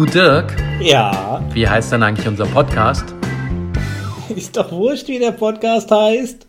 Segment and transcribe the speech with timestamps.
[0.00, 3.04] Du Dirk, Ja, wie heißt denn eigentlich unser Podcast?
[4.34, 6.46] ist doch wurscht, wie der Podcast heißt.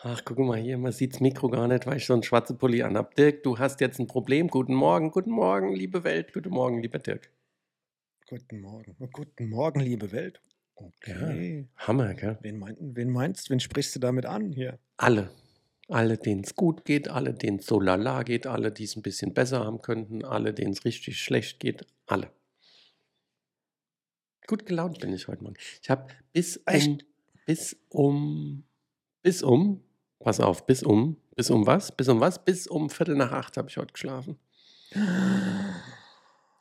[0.00, 2.82] Ach, guck mal hier, man sieht's Mikro gar nicht, weil ich so einen schwarzen Pulli
[2.82, 3.14] anhab.
[3.14, 4.48] Dirk, du hast jetzt ein Problem.
[4.48, 6.32] Guten Morgen, guten Morgen, liebe Welt.
[6.32, 7.30] Guten Morgen, lieber Dirk.
[8.28, 8.96] Guten Morgen.
[9.12, 10.40] Guten Morgen, liebe Welt.
[10.74, 11.68] Okay.
[11.76, 12.38] Hammer, gell?
[12.40, 14.80] Wen, mein, wen meinst wen sprichst du damit an hier?
[14.96, 15.30] Alle.
[15.88, 19.02] Alle, denen es gut geht, alle, denen es so lala geht, alle, die es ein
[19.02, 22.30] bisschen besser haben könnten, alle, denen es richtig schlecht geht, alle.
[24.46, 25.56] Gut gelaunt bin ich heute Morgen.
[25.82, 26.98] Ich habe bis um,
[27.46, 28.64] bis um,
[29.22, 29.82] bis um,
[30.18, 31.94] pass auf, bis um, bis um was?
[31.96, 32.44] Bis um was?
[32.44, 34.38] Bis um Viertel nach acht habe ich heute geschlafen.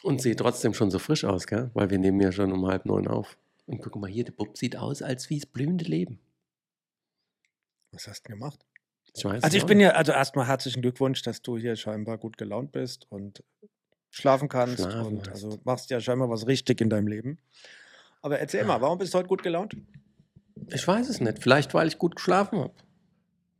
[0.04, 1.70] Und sehe trotzdem schon so frisch aus, gell?
[1.74, 3.38] Weil wir nehmen ja schon um halb neun auf.
[3.66, 6.20] Und guck mal hier, der Bub sieht aus, als wie es blühende Leben.
[7.92, 8.66] Was hast du gemacht?
[9.14, 12.38] Ich weiß Also ich bin ja, also erstmal herzlichen Glückwunsch, dass du hier scheinbar gut
[12.38, 13.44] gelaunt bist und
[14.12, 15.46] schlafen kannst Schlafen und hast.
[15.46, 17.40] also machst ja scheinbar was richtig in deinem Leben.
[18.22, 19.76] Aber erzähl mal, warum bist du heute gut gelaunt?
[20.70, 21.42] Ich weiß es nicht.
[21.42, 22.74] Vielleicht, weil ich gut geschlafen habe.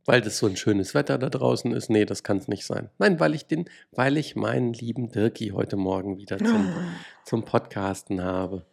[0.04, 1.90] Weil das so ein schönes Wetter da draußen ist.
[1.90, 2.90] Nee, das kann es nicht sein.
[2.98, 6.72] Nein, weil ich den, weil ich meinen lieben Dirki heute Morgen wieder zum,
[7.24, 8.66] zum Podcasten habe.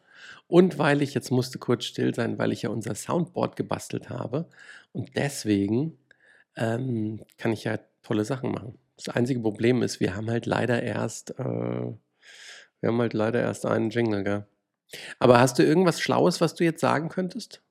[0.48, 4.48] Und weil ich, jetzt musste kurz still sein, weil ich ja unser Soundboard gebastelt habe.
[4.92, 5.98] Und deswegen
[6.56, 8.78] ähm, kann ich ja tolle Sachen machen.
[9.04, 11.96] Das einzige Problem ist, wir haben halt leider erst, äh, wir
[12.84, 14.46] haben halt leider erst einen Jingle, gell?
[15.20, 17.62] Aber hast du irgendwas Schlaues, was du jetzt sagen könntest?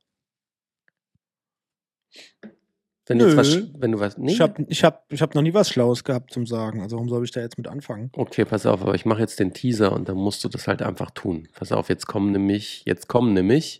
[3.06, 3.60] Wenn, was, Nö.
[3.62, 4.18] sch- wenn du was.
[4.18, 4.32] Nee?
[4.32, 6.82] Ich habe ich hab, ich hab noch nie was Schlaues gehabt zum Sagen.
[6.82, 8.10] Also warum soll ich da jetzt mit anfangen?
[8.12, 10.82] Okay, pass auf, aber ich mache jetzt den Teaser und dann musst du das halt
[10.82, 11.48] einfach tun.
[11.54, 13.78] Pass auf, jetzt kommen nämlich, jetzt kommen nämlich.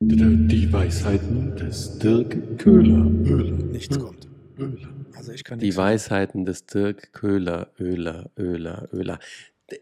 [0.00, 3.04] Die Weisheiten des Dirk Köhler.
[3.04, 3.50] Höhler.
[3.64, 4.02] Nichts Hm.
[4.04, 4.28] kommt.
[4.56, 4.88] Höhler.
[5.18, 9.18] Also ich kann Die Weisheiten des Dirk Köhler, Öler, Öler, Öler.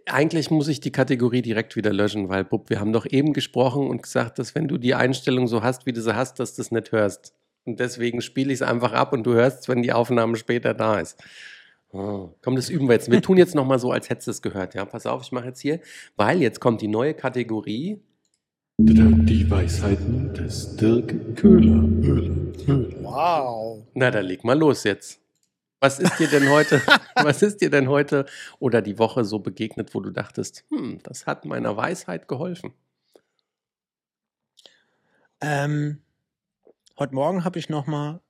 [0.07, 3.87] Eigentlich muss ich die Kategorie direkt wieder löschen, weil, Bub, wir haben doch eben gesprochen
[3.87, 6.63] und gesagt, dass wenn du die Einstellung so hast, wie du sie hast, dass du
[6.63, 7.35] es nicht hörst.
[7.65, 10.73] Und deswegen spiele ich es einfach ab und du hörst es, wenn die Aufnahme später
[10.73, 11.23] da ist.
[11.93, 13.11] Oh, komm, das üben wir jetzt.
[13.11, 14.75] Wir tun jetzt nochmal so, als hättest du es gehört.
[14.75, 15.81] Ja, pass auf, ich mache jetzt hier,
[16.17, 18.01] weil jetzt kommt die neue Kategorie.
[18.79, 21.83] Die Weisheiten des Dirk Köhler.
[23.03, 23.85] Wow.
[23.95, 25.21] Na, dann leg mal los jetzt.
[25.81, 26.81] Was ist dir denn heute,
[27.17, 28.27] was ist dir denn heute
[28.59, 32.73] oder die Woche so begegnet, wo du dachtest, hm, das hat meiner Weisheit geholfen?
[35.41, 36.03] Ähm,
[36.99, 38.23] heute Morgen habe ich noch mal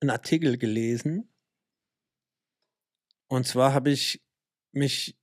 [0.00, 1.28] einen Artikel gelesen.
[3.26, 4.22] Und zwar habe ich
[4.72, 5.18] mich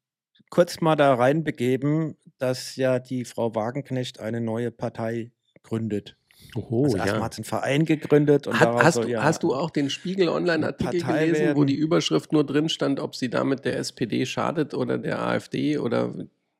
[0.50, 5.32] kurz mal da reinbegeben, dass ja die Frau Wagenknecht eine neue Partei
[5.64, 6.18] gründet.
[6.56, 7.26] Oh, also erstmal ja.
[7.26, 11.02] hat einen Verein gegründet und Hat, hast, du, ja hast du auch den Spiegel Online-Artikel
[11.02, 11.68] Partei gelesen, wo werden.
[11.68, 16.14] die Überschrift nur drin stand, ob sie damit der SPD schadet oder der AfD oder.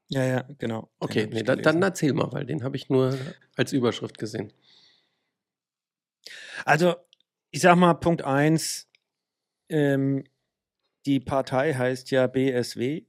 [0.10, 0.90] Ja, ja, genau.
[1.00, 1.64] Okay, nee, dann, gelesen.
[1.64, 3.18] dann erzähl mal, weil den habe ich nur
[3.56, 4.52] als Überschrift gesehen.
[6.66, 6.96] Also,
[7.52, 8.88] ich sag mal, Punkt 1,
[9.70, 10.24] ähm,
[11.06, 13.04] die Partei heißt ja BSW.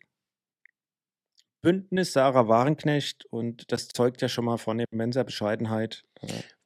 [1.62, 6.04] Bündnis Sarah Warenknecht und das zeugt ja schon mal von immenser Bescheidenheit.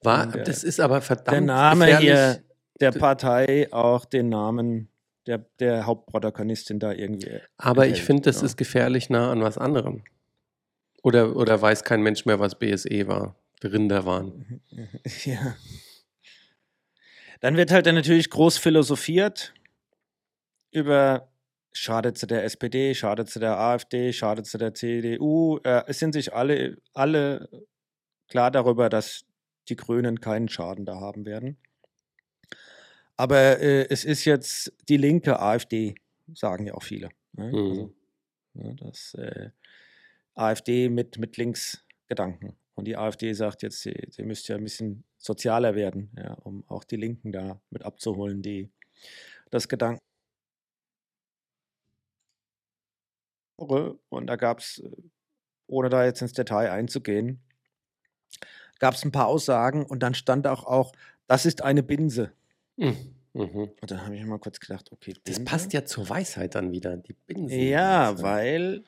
[0.02, 1.32] War, das ist aber verdammt.
[1.32, 2.08] der Name gefährlich.
[2.08, 2.42] hier
[2.80, 4.88] der Partei auch den Namen
[5.26, 7.38] der, der Hauptprotagonistin da irgendwie.
[7.58, 8.46] Aber ich enthält, finde, das ja.
[8.46, 10.02] ist gefährlich nah an was anderem.
[11.02, 13.36] Oder, oder weiß kein Mensch mehr, was BSE war.
[13.62, 14.60] Rinder waren.
[15.24, 15.56] Ja.
[17.40, 19.54] Dann wird halt dann natürlich groß philosophiert
[20.72, 21.30] über
[21.72, 25.58] schadet sie der SPD, schadet sie der AfD, schadet sie der CDU.
[25.64, 27.48] Äh, es sind sich alle, alle
[28.28, 29.24] klar darüber, dass
[29.68, 31.56] die Grünen keinen Schaden da haben werden.
[33.16, 35.94] Aber äh, es ist jetzt die linke AfD,
[36.32, 37.10] sagen ja auch viele.
[37.32, 37.48] Ne?
[37.52, 37.56] Mhm.
[37.56, 37.94] Also,
[38.54, 39.50] ja, das äh,
[40.34, 42.56] AfD mit, mit Linksgedanken.
[42.74, 46.64] Und die AfD sagt jetzt, sie, sie müsste ja ein bisschen sozialer werden, ja, um
[46.66, 48.70] auch die Linken da mit abzuholen, die
[49.50, 50.00] das Gedanken.
[53.58, 54.82] Und da gab es,
[55.66, 57.42] ohne da jetzt ins Detail einzugehen,
[58.80, 60.92] gab es ein paar Aussagen und dann stand auch, auch
[61.28, 62.32] das ist eine Binse.
[62.76, 62.96] Mhm.
[63.32, 63.70] Mhm.
[63.80, 65.44] Und dann habe ich mal kurz gedacht, okay, Das Binse?
[65.44, 67.60] passt ja zur Weisheit dann wieder, die Binsen.
[67.60, 68.82] Ja, weil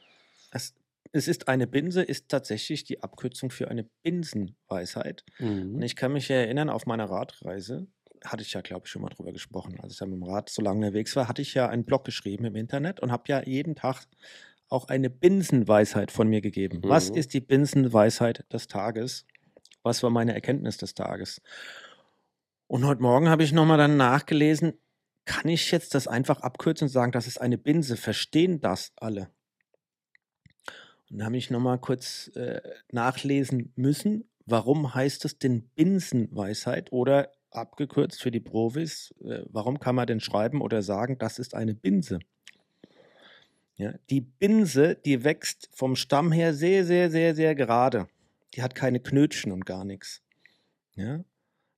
[0.50, 0.74] es,
[1.12, 5.24] es ist eine Binse, ist tatsächlich die Abkürzung für eine Binsenweisheit.
[5.38, 5.82] Und Mhm.
[5.82, 7.86] ich kann mich erinnern, auf meiner Radreise,
[8.24, 10.48] hatte ich ja, glaube ich, schon mal drüber gesprochen, als ich ja mit dem Rad
[10.48, 13.42] so lange unterwegs war, hatte ich ja einen Blog geschrieben im Internet und habe ja
[13.44, 14.06] jeden Tag
[14.68, 16.80] auch eine Binsenweisheit von mir gegeben.
[16.84, 17.16] Was Mhm.
[17.16, 19.26] ist die Binsenweisheit des Tages?
[19.82, 21.40] Was war meine Erkenntnis des Tages?
[22.68, 24.74] Und heute Morgen habe ich nochmal dann nachgelesen,
[25.24, 27.96] kann ich jetzt das einfach abkürzen und sagen, das ist eine Binse?
[27.96, 29.30] Verstehen das alle?
[31.10, 37.30] Und da habe ich nochmal kurz äh, nachlesen müssen, warum heißt es denn Binsenweisheit oder
[37.50, 41.74] abgekürzt für die Profis, äh, warum kann man denn schreiben oder sagen, das ist eine
[41.74, 42.20] Binse?
[43.76, 48.08] Ja, die Binse, die wächst vom Stamm her sehr, sehr, sehr, sehr gerade.
[48.54, 50.22] Die hat keine Knötchen und gar nichts.
[50.94, 51.24] Ja?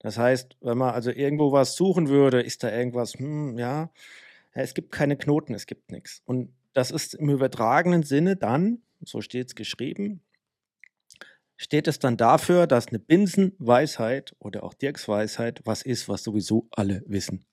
[0.01, 3.91] Das heißt, wenn man also irgendwo was suchen würde, ist da irgendwas, hm, ja,
[4.55, 6.23] ja, es gibt keine Knoten, es gibt nichts.
[6.25, 10.23] Und das ist im übertragenen Sinne dann, so steht es geschrieben,
[11.57, 17.03] steht es dann dafür, dass eine Binsenweisheit oder auch Dirksweisheit was ist, was sowieso alle
[17.07, 17.47] wissen.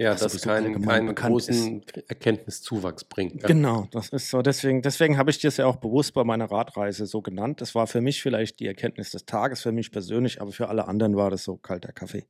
[0.00, 3.42] Ja, das sowieso keinen, keinen großen Erkenntniszuwachs bringt.
[3.42, 3.48] Ja.
[3.48, 4.40] Genau, das ist so.
[4.40, 7.60] Deswegen, deswegen habe ich das ja auch bewusst bei meiner Radreise so genannt.
[7.60, 10.88] Das war für mich vielleicht die Erkenntnis des Tages, für mich persönlich, aber für alle
[10.88, 12.24] anderen war das so kalter Kaffee.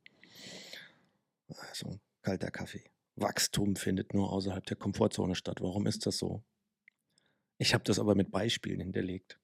[1.47, 2.83] Also kalter Kaffee.
[3.15, 5.61] Wachstum findet nur außerhalb der Komfortzone statt.
[5.61, 6.43] Warum ist das so?
[7.57, 9.39] Ich habe das aber mit Beispielen hinterlegt,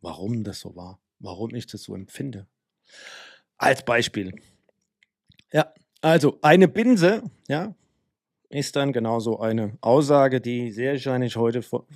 [0.00, 2.46] warum das so war, warum ich das so empfinde.
[3.58, 4.34] Als Beispiel.
[5.52, 7.74] Ja, also eine Binse, ja,
[8.48, 11.86] ist dann genauso eine Aussage, die sehr wahrscheinlich heute vor-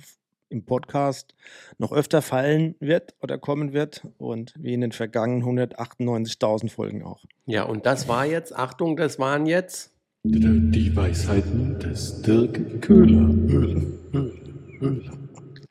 [0.49, 1.33] im Podcast
[1.77, 7.23] noch öfter fallen wird oder kommen wird und wie in den vergangenen 198.000 Folgen auch.
[7.45, 9.93] ja, und das war jetzt, Achtung, das waren jetzt.
[10.23, 13.27] Die Weisheiten des Dirk Köhler.
[13.27, 13.81] Höhler,
[14.11, 14.33] Höhler,
[14.79, 15.11] Höhler.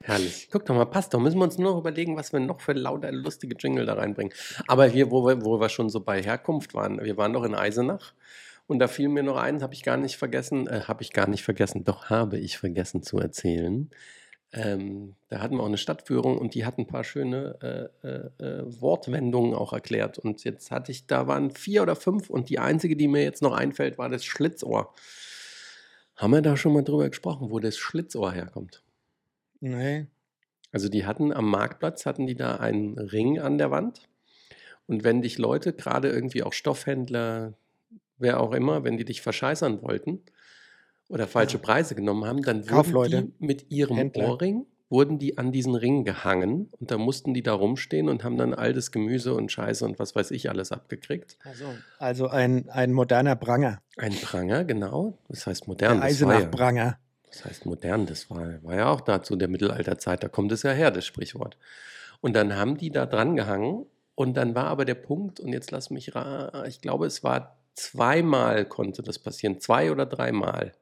[0.03, 0.49] Herrlich.
[0.51, 1.21] Guck doch mal, passt doch.
[1.21, 4.33] Müssen wir uns nur noch überlegen, was wir noch für lauter lustige Jingle da reinbringen.
[4.67, 7.55] Aber hier, wo wir, wo wir schon so bei Herkunft waren, wir waren doch in
[7.55, 8.15] Eisenach
[8.67, 11.29] und da fiel mir noch ein, habe ich gar nicht vergessen, äh, habe ich gar
[11.29, 13.91] nicht vergessen, doch habe ich vergessen zu erzählen.
[14.53, 18.45] Ähm, da hatten wir auch eine Stadtführung und die hat ein paar schöne äh, äh,
[18.45, 20.19] äh, Wortwendungen auch erklärt.
[20.19, 23.43] Und jetzt hatte ich, da waren vier oder fünf und die einzige, die mir jetzt
[23.43, 24.93] noch einfällt, war das Schlitzohr.
[26.17, 28.83] Haben wir da schon mal drüber gesprochen, wo das Schlitzohr herkommt?
[29.61, 30.07] Nee.
[30.73, 34.09] Also die hatten am Marktplatz, hatten die da einen Ring an der Wand.
[34.87, 37.55] Und wenn dich Leute, gerade irgendwie auch Stoffhändler,
[38.19, 40.21] wer auch immer, wenn die dich verscheißern wollten
[41.09, 43.23] oder falsche Preise genommen haben, dann wurden Kaufleute.
[43.23, 44.29] die mit ihrem Händler.
[44.29, 48.37] Ohrring, wurden die an diesen Ring gehangen und da mussten die da rumstehen und haben
[48.37, 51.39] dann all das Gemüse und Scheiße und was weiß ich alles abgekriegt.
[51.45, 51.67] Also,
[51.99, 53.81] also ein, ein moderner Pranger.
[53.97, 55.17] Ein Pranger, genau.
[55.29, 56.01] Das heißt modern.
[56.01, 56.99] Der das war ja- Eisenach-Pranger.
[57.31, 60.73] Das heißt modern, das war, war ja auch dazu der Mittelalterzeit, da kommt es ja
[60.73, 61.57] her, das Sprichwort.
[62.21, 65.71] Und dann haben die da dran gehangen und dann war aber der Punkt, und jetzt
[65.71, 66.13] lass mich
[66.67, 70.73] ich glaube, es war zweimal konnte das passieren, zwei oder dreimal.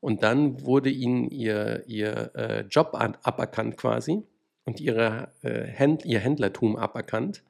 [0.00, 4.22] Und dann wurde ihnen ihr, ihr äh, Job an, aberkannt quasi
[4.64, 7.42] und ihre, äh, Händ, ihr Händlertum aberkannt.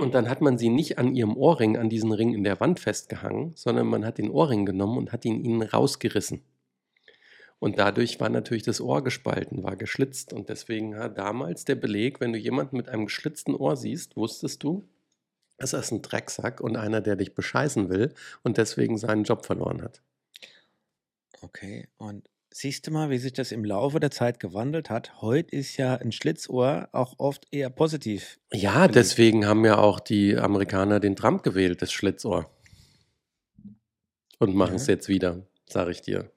[0.00, 2.78] Und dann hat man sie nicht an ihrem Ohrring, an diesen Ring in der Wand
[2.78, 6.42] festgehangen, sondern man hat den Ohrring genommen und hat ihn ihnen rausgerissen.
[7.58, 10.32] Und dadurch war natürlich das Ohr gespalten, war geschlitzt.
[10.32, 14.62] Und deswegen hat damals der Beleg, wenn du jemanden mit einem geschlitzten Ohr siehst, wusstest
[14.62, 14.88] du,
[15.58, 18.12] das ist ein Drecksack und einer, der dich bescheißen will
[18.42, 20.02] und deswegen seinen Job verloren hat.
[21.40, 25.20] Okay, und siehst du mal, wie sich das im Laufe der Zeit gewandelt hat?
[25.22, 28.38] Heute ist ja ein Schlitzohr auch oft eher positiv.
[28.52, 32.50] Ja, deswegen haben ja auch die Amerikaner den Trump gewählt, das Schlitzohr.
[34.38, 34.94] Und machen es Ja.
[34.94, 36.30] jetzt wieder, sage ich dir.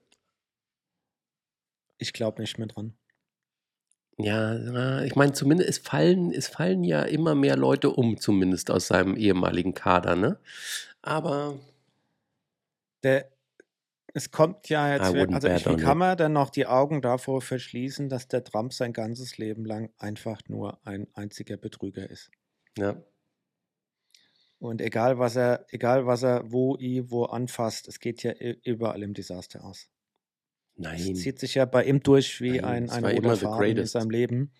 [2.00, 2.98] Ich glaube nicht mehr dran.
[4.18, 8.88] Ja, ich meine, zumindest es fallen, es fallen ja immer mehr Leute um, zumindest aus
[8.88, 10.38] seinem ehemaligen Kader, ne?
[11.02, 11.58] Aber
[13.02, 13.30] Der,
[14.14, 17.42] es kommt ja jetzt, wouldn't also ich, wie kann man dann noch die Augen davor
[17.42, 22.32] verschließen, dass der Trump sein ganzes Leben lang einfach nur ein einziger Betrüger ist?
[22.76, 23.02] ja,
[24.60, 28.32] Und egal was er, egal was er wo, i, wo anfasst, es geht ja
[28.62, 29.88] überall im Desaster aus.
[30.80, 31.14] Nein.
[31.14, 34.50] zieht sich ja bei ihm durch wie Nein, ein, ein roter Faden in seinem Leben.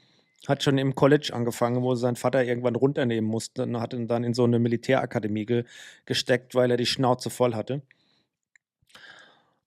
[0.47, 4.25] Hat schon im College angefangen, wo sein Vater irgendwann runternehmen musste und hat ihn dann
[4.25, 5.65] in so eine Militärakademie ge
[6.07, 7.83] gesteckt, weil er die Schnauze voll hatte.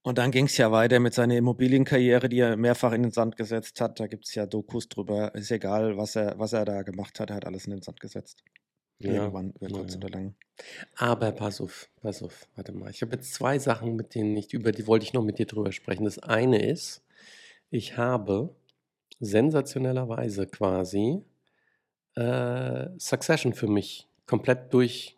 [0.04, 3.38] Und dann ging es ja weiter mit seiner Immobilienkarriere, die er mehrfach in den Sand
[3.38, 4.00] gesetzt hat.
[4.00, 5.34] Da gibt es ja Dokus drüber.
[5.34, 8.00] Ist egal, was er, was er da gemacht hat, er hat alles in den Sand
[8.00, 8.44] gesetzt.
[9.04, 9.98] Ja, Irgendwann, über kurz ja.
[10.00, 10.36] oder lang.
[10.96, 12.90] Aber pass auf, pass auf, warte mal.
[12.90, 15.46] Ich habe jetzt zwei Sachen, mit denen ich über die wollte ich noch mit dir
[15.46, 16.06] drüber sprechen.
[16.06, 17.04] Das eine ist,
[17.70, 18.56] ich habe
[19.20, 21.24] sensationellerweise quasi
[22.16, 25.18] äh, Succession für mich komplett durch.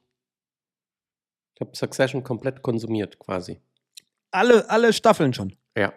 [1.53, 3.59] Ich habe Succession komplett konsumiert quasi.
[4.31, 5.55] Alle, alle Staffeln schon.
[5.77, 5.93] Ja.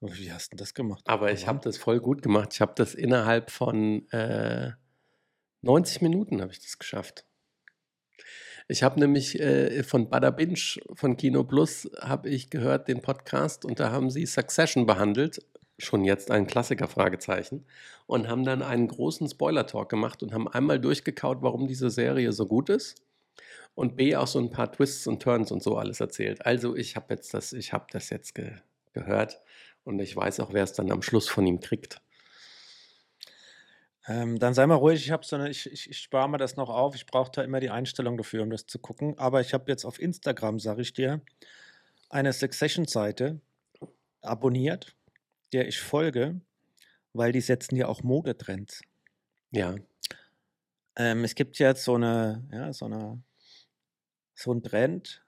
[0.00, 1.02] Oh, Wie hast du das gemacht?
[1.06, 2.52] Aber ich habe das voll gut gemacht.
[2.52, 4.72] Ich habe das innerhalb von äh,
[5.66, 7.24] 90 Minuten habe ich das geschafft.
[8.68, 13.64] Ich habe nämlich äh, von Bada Binge von Kino Plus habe ich gehört den Podcast
[13.64, 15.44] und da haben sie Succession behandelt
[15.78, 17.66] schon jetzt ein Klassiker, Fragezeichen,
[18.06, 22.46] und haben dann einen großen Spoiler-Talk gemacht und haben einmal durchgekaut, warum diese Serie so
[22.46, 23.02] gut ist.
[23.74, 26.46] Und B auch so ein paar Twists und Turns und so alles erzählt.
[26.46, 28.52] Also ich habe jetzt das, ich habe das jetzt ge
[28.94, 29.42] gehört
[29.84, 32.00] und ich weiß auch, wer es dann am Schluss von ihm kriegt.
[34.08, 36.56] Ähm, dann sei mal ruhig, ich, hab so eine, ich, ich, ich spare mir das
[36.56, 36.94] noch auf.
[36.94, 39.18] Ich brauche da immer die Einstellung dafür, um das zu gucken.
[39.18, 41.20] Aber ich habe jetzt auf Instagram, sage ich dir,
[42.08, 43.40] eine Succession-Seite
[44.22, 44.94] abonniert,
[45.52, 46.40] der ich folge,
[47.12, 48.82] weil die setzen ja auch Modetrends.
[49.50, 49.74] Ja,
[50.96, 53.22] Ähm, es gibt jetzt so eine, ja, so eine,
[54.34, 55.24] so ein Trend,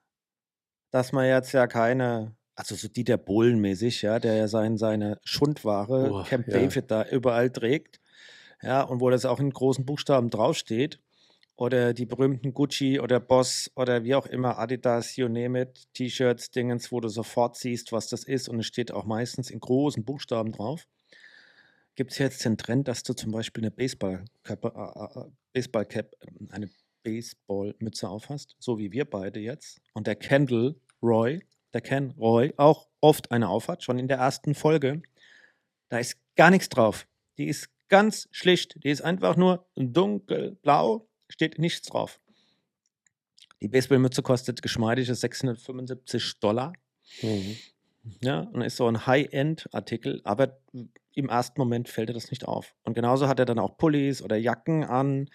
[0.91, 6.11] dass man jetzt ja keine, also so Dieter Bohlen-mäßig, ja, der ja sein, seine Schundware,
[6.13, 6.55] Oh, Camp ja.
[6.59, 8.01] David, da überall trägt,
[8.63, 11.01] ja, und wo das auch in großen Buchstaben draufsteht.
[11.57, 16.53] Oder die berühmten Gucci oder Boss oder wie auch immer, Adidas, you name it, T-Shirts,
[16.53, 20.05] Dingens, wo du sofort siehst, was das ist und es steht auch meistens in großen
[20.05, 20.87] Buchstaben drauf.
[21.97, 26.49] Gibt es jetzt den Trend, dass du zum Beispiel eine Baseball-Cap, äh, äh, Baseball-Cap, ähm,
[26.53, 26.71] eine
[27.03, 29.81] Baseballmütze aufhast, so wie wir beide jetzt.
[29.95, 31.43] Und der Kendall Roy,
[31.75, 35.03] der Ken Roy, auch oft eine aufhat, schon in der ersten Folge.
[35.89, 37.09] Da ist gar nichts drauf.
[37.37, 38.83] Die ist ganz schlicht.
[38.85, 42.21] Die ist einfach nur dunkelblau, steht nichts drauf.
[43.61, 46.73] Die Baseballmütze kostet geschmeidige 675 Dollar.
[47.23, 47.57] mhm.
[48.21, 50.59] Ja, und ist so ein High-End-Artikel, aber
[51.15, 52.75] im ersten Moment fällt dir das nicht auf.
[52.85, 55.29] Und genauso hat er dann auch Pullis oder Jacken an,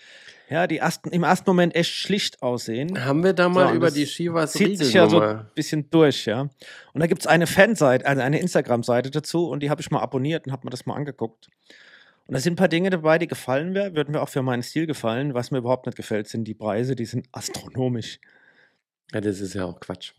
[0.50, 3.04] ja, die ersten, im ersten Moment echt schlicht aussehen.
[3.04, 6.26] haben wir da mal und über die Chivas zieht sich ja so ein bisschen durch,
[6.26, 6.42] ja.
[6.94, 10.00] Und da gibt es eine Fanseite, also eine Instagram-Seite dazu und die habe ich mal
[10.00, 11.50] abonniert und habe mir das mal angeguckt.
[12.26, 14.64] Und da sind ein paar Dinge dabei, die gefallen mir, würden mir auch für meinen
[14.64, 15.34] Stil gefallen.
[15.34, 18.20] Was mir überhaupt nicht gefällt, sind die Preise, die sind astronomisch.
[19.12, 20.14] Ja, das ist ja auch Quatsch.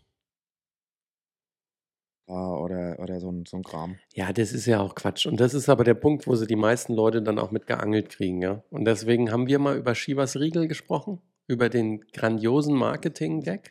[2.27, 3.99] Oder, oder so ein, so ein Kram.
[4.13, 5.27] Ja, das ist ja auch Quatsch.
[5.27, 8.09] Und das ist aber der Punkt, wo sie die meisten Leute dann auch mit geangelt
[8.09, 8.63] kriegen, ja.
[8.71, 13.69] Und deswegen haben wir mal über Chivas Riegel gesprochen, über den grandiosen Marketing-Gag.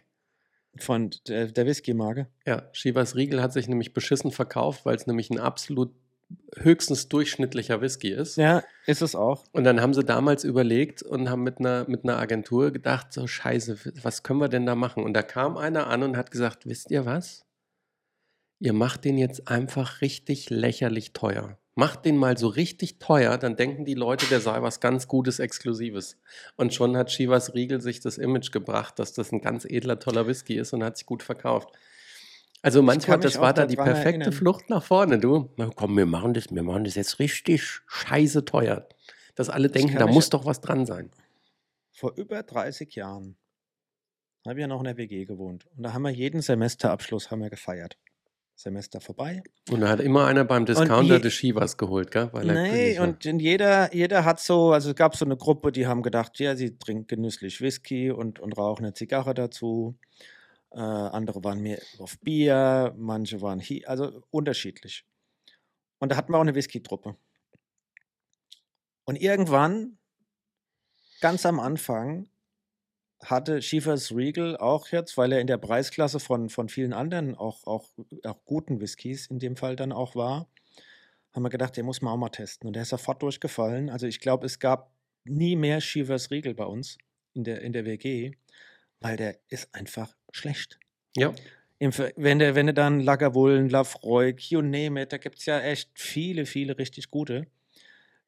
[0.76, 2.29] Von der, der Whisky-Marke.
[2.47, 5.93] Ja, Chivas Riegel hat sich nämlich beschissen verkauft, weil es nämlich ein absolut
[6.57, 8.37] höchstens durchschnittlicher Whisky ist.
[8.37, 9.45] Ja, ist es auch.
[9.53, 13.26] Und dann haben sie damals überlegt und haben mit einer, mit einer Agentur gedacht, so
[13.26, 15.05] scheiße, was können wir denn da machen?
[15.05, 17.45] Und da kam einer an und hat gesagt, wisst ihr was?
[18.61, 21.59] Ihr macht den jetzt einfach richtig lächerlich teuer.
[21.76, 25.41] Macht den mal so richtig teuer, dann denken die Leute, der sei was ganz Gutes,
[25.41, 26.17] Exklusives.
[26.57, 30.29] Und schon hat Chivas Riegel sich das Image gebracht, dass das ein ganz edler, toller
[30.29, 31.71] Whisky ist und hat sich gut verkauft.
[32.64, 34.33] Also manchmal, das war da die perfekte erinnern.
[34.33, 35.50] Flucht nach vorne, du.
[35.59, 38.88] Na komm, wir machen das, wir machen das jetzt richtig scheiße teuer.
[39.35, 41.11] Dass alle denken, da muss doch was dran sein.
[41.92, 43.37] Vor über 30 Jahren
[44.47, 45.66] habe ich ja noch in der WG gewohnt.
[45.76, 47.99] Und da haben wir jeden Semesterabschluss haben wir gefeiert.
[48.54, 49.42] Semester vorbei.
[49.71, 52.30] Und da hat immer einer beim Discounter des Chivas geholt, gell?
[52.33, 55.87] Weil er Nee, und jeder, jeder hat so, also es gab so eine Gruppe, die
[55.87, 59.99] haben gedacht, ja, sie trinkt genüsslich Whisky und, und rauchen eine Zigarre dazu.
[60.75, 65.04] Äh, andere waren mehr auf Bier, manche waren hier, also unterschiedlich.
[65.99, 67.16] Und da hatten wir auch eine Whisky-Truppe.
[69.04, 69.99] Und irgendwann,
[71.21, 72.28] ganz am Anfang,
[73.23, 77.66] hatte Schiefers Regal auch jetzt, weil er in der Preisklasse von, von vielen anderen auch,
[77.66, 77.88] auch,
[78.25, 80.49] auch guten Whiskys in dem Fall dann auch war,
[81.33, 82.66] haben wir gedacht, der muss man auch mal testen.
[82.66, 83.90] Und der ist sofort durchgefallen.
[83.90, 84.93] Also ich glaube, es gab
[85.25, 86.99] nie mehr Shivers Riegel bei uns
[87.33, 88.33] in der, in der WG,
[89.04, 90.80] weil der ist einfach schlecht.
[91.14, 91.34] Ja,
[91.78, 95.61] Im, wenn, der, wenn du dann Lagavulin, Lafroy, you name it, da gibt es ja
[95.61, 97.46] echt viele, viele richtig gute.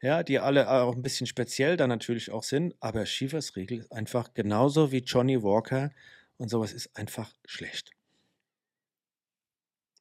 [0.03, 3.93] Ja, die alle auch ein bisschen speziell dann natürlich auch sind, aber Shivers Riegel ist
[3.93, 5.91] einfach genauso wie Johnny Walker
[6.37, 7.93] und sowas ist einfach schlecht.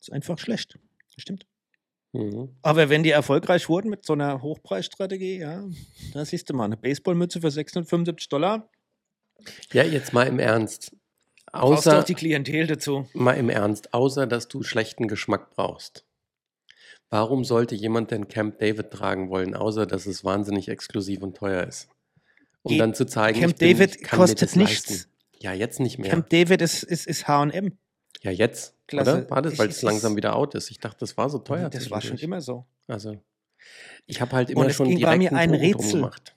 [0.02, 0.78] Ist einfach schlecht.
[1.16, 1.48] Stimmt.
[2.12, 2.54] mhm.
[2.62, 5.64] Aber wenn die erfolgreich wurden mit so einer Hochpreisstrategie, ja,
[6.12, 8.70] da siehst du mal, eine Baseballmütze für 675 Dollar.
[9.72, 10.92] Ja jetzt mal im Ernst.
[11.52, 13.08] Brauchst Außer, auch die Klientel dazu.
[13.14, 16.06] mal im Ernst, außer dass du schlechten Geschmack brauchst.
[17.10, 21.64] Warum sollte jemand denn Camp David tragen wollen, außer dass es wahnsinnig exklusiv und teuer
[21.64, 21.88] ist?
[22.64, 24.90] Um Die- dann zu zeigen, Camp bin, David kostet nichts.
[24.90, 25.10] leisten.
[25.40, 26.10] Ja, jetzt nicht mehr.
[26.10, 27.78] Camp David ist, ist, ist H&M.
[28.22, 28.74] ja, jetzt.
[28.88, 29.18] Klasse.
[29.20, 29.30] Oder?
[29.30, 30.70] War das, weil es langsam wieder out ist?
[30.72, 31.70] Ich dachte, das war so teuer.
[31.70, 32.66] das war schon immer so.
[32.88, 33.18] Also,
[34.08, 35.94] ich habe halt immer Und es schon ging bei direkt mir einen ein Rätsel.
[35.94, 36.35] gemacht.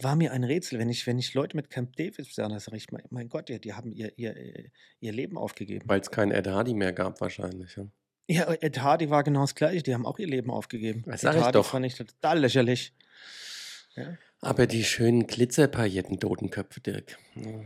[0.00, 2.76] War mir ein Rätsel, wenn ich, wenn ich Leute mit Camp David sah, da sage
[2.76, 4.34] ich, mein, Gott, ja, die haben ihr, ihr,
[5.00, 5.84] ihr Leben aufgegeben.
[5.88, 7.76] Weil es keinen Ed Hardy mehr gab wahrscheinlich.
[7.76, 7.86] Ja.
[8.28, 11.02] Ja, Ed Hardy war genau das Gleiche, die haben auch ihr Leben aufgegeben.
[11.06, 11.66] Das Ed sag ich Hardy doch.
[11.66, 12.94] fand ich total lächerlich.
[13.96, 14.16] Ja.
[14.40, 17.18] Aber die schönen Glitzerpailletten Totenköpfe, Dirk.
[17.34, 17.60] Ja.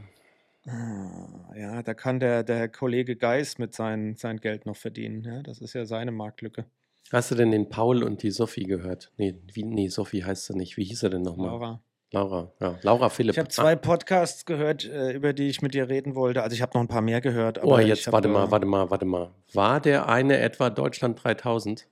[0.73, 5.23] Ah, Ja, da kann der, der Kollege Geis mit sein, sein Geld noch verdienen.
[5.23, 6.66] Ja, das ist ja seine Marktlücke.
[7.12, 9.12] Hast du denn den Paul und die Sophie gehört?
[9.16, 10.76] Nee, wie, nee, Sophie heißt sie nicht.
[10.76, 11.50] Wie hieß er denn nochmal?
[11.50, 11.83] Laura.
[12.12, 12.78] Laura, ja.
[12.82, 13.32] Laura Philipp.
[13.34, 16.42] Ich habe zwei Podcasts gehört, äh, über die ich mit dir reden wollte.
[16.42, 17.62] Also ich habe noch ein paar mehr gehört.
[17.64, 19.34] Oh, jetzt warte mal, warte mal, warte mal.
[19.52, 21.86] War der eine etwa Deutschland 3000?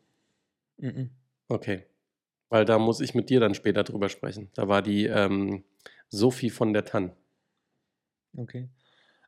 [0.79, 1.11] mhm.
[1.49, 1.85] Okay.
[2.49, 4.51] Weil da muss ich mit dir dann später drüber sprechen.
[4.55, 5.65] Da war die ähm,
[6.09, 7.13] Sophie von der Tann.
[8.37, 8.69] Okay.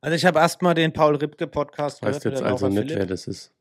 [0.00, 3.06] Also ich habe erstmal den Paul Ripke Podcast Weißt mit jetzt also Laura nicht, wer
[3.06, 3.52] das ist.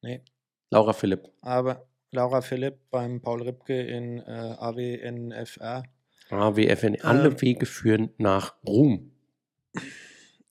[0.00, 0.22] Nee.
[0.70, 1.30] Laura Philipp.
[1.40, 5.84] Aber Laura Philipp beim Paul Ripke in äh, AWNFR.
[6.32, 7.00] AWFN.
[7.02, 7.40] Alle Ähm.
[7.40, 9.12] Wege führen nach Ruhm.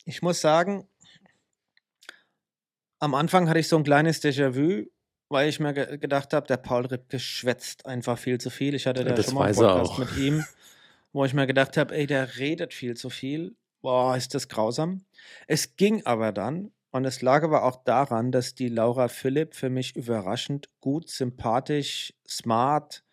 [0.05, 0.87] Ich muss sagen,
[2.99, 4.85] am Anfang hatte ich so ein kleines Déjà-vu,
[5.29, 8.75] weil ich mir ge gedacht habe, der Paul Ripke schwätzt einfach viel zu viel.
[8.75, 10.45] Ich hatte da Das schon mal einen Podcast mit ihm,
[11.13, 13.55] wo ich mir gedacht habe, ey, der redet viel zu viel.
[13.81, 15.05] Boah, ist das grausam.
[15.47, 19.69] Es ging aber dann, und es lag aber auch daran, dass die Laura Philipp für
[19.69, 23.03] mich überraschend gut, sympathisch, smart,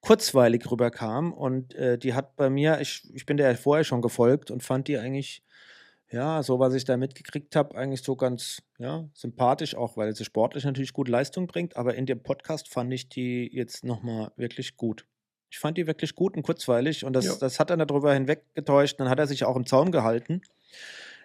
[0.00, 1.32] kurzweilig rüberkam.
[1.32, 4.62] Und äh, die hat bei mir, ich, ich bin der ja vorher schon gefolgt und
[4.62, 5.42] fand die eigentlich,
[6.10, 10.24] ja, so was ich da mitgekriegt habe, eigentlich so ganz ja, sympathisch, auch weil sie
[10.24, 11.76] sportlich natürlich gute Leistung bringt.
[11.76, 15.06] Aber in dem Podcast fand ich die jetzt nochmal wirklich gut.
[15.52, 17.34] Ich fand die wirklich gut und kurzweilig und das, Ja.
[17.38, 18.98] das hat er darüber hinweggetäuscht.
[19.00, 20.42] Dann hat er sich auch im Zaum gehalten,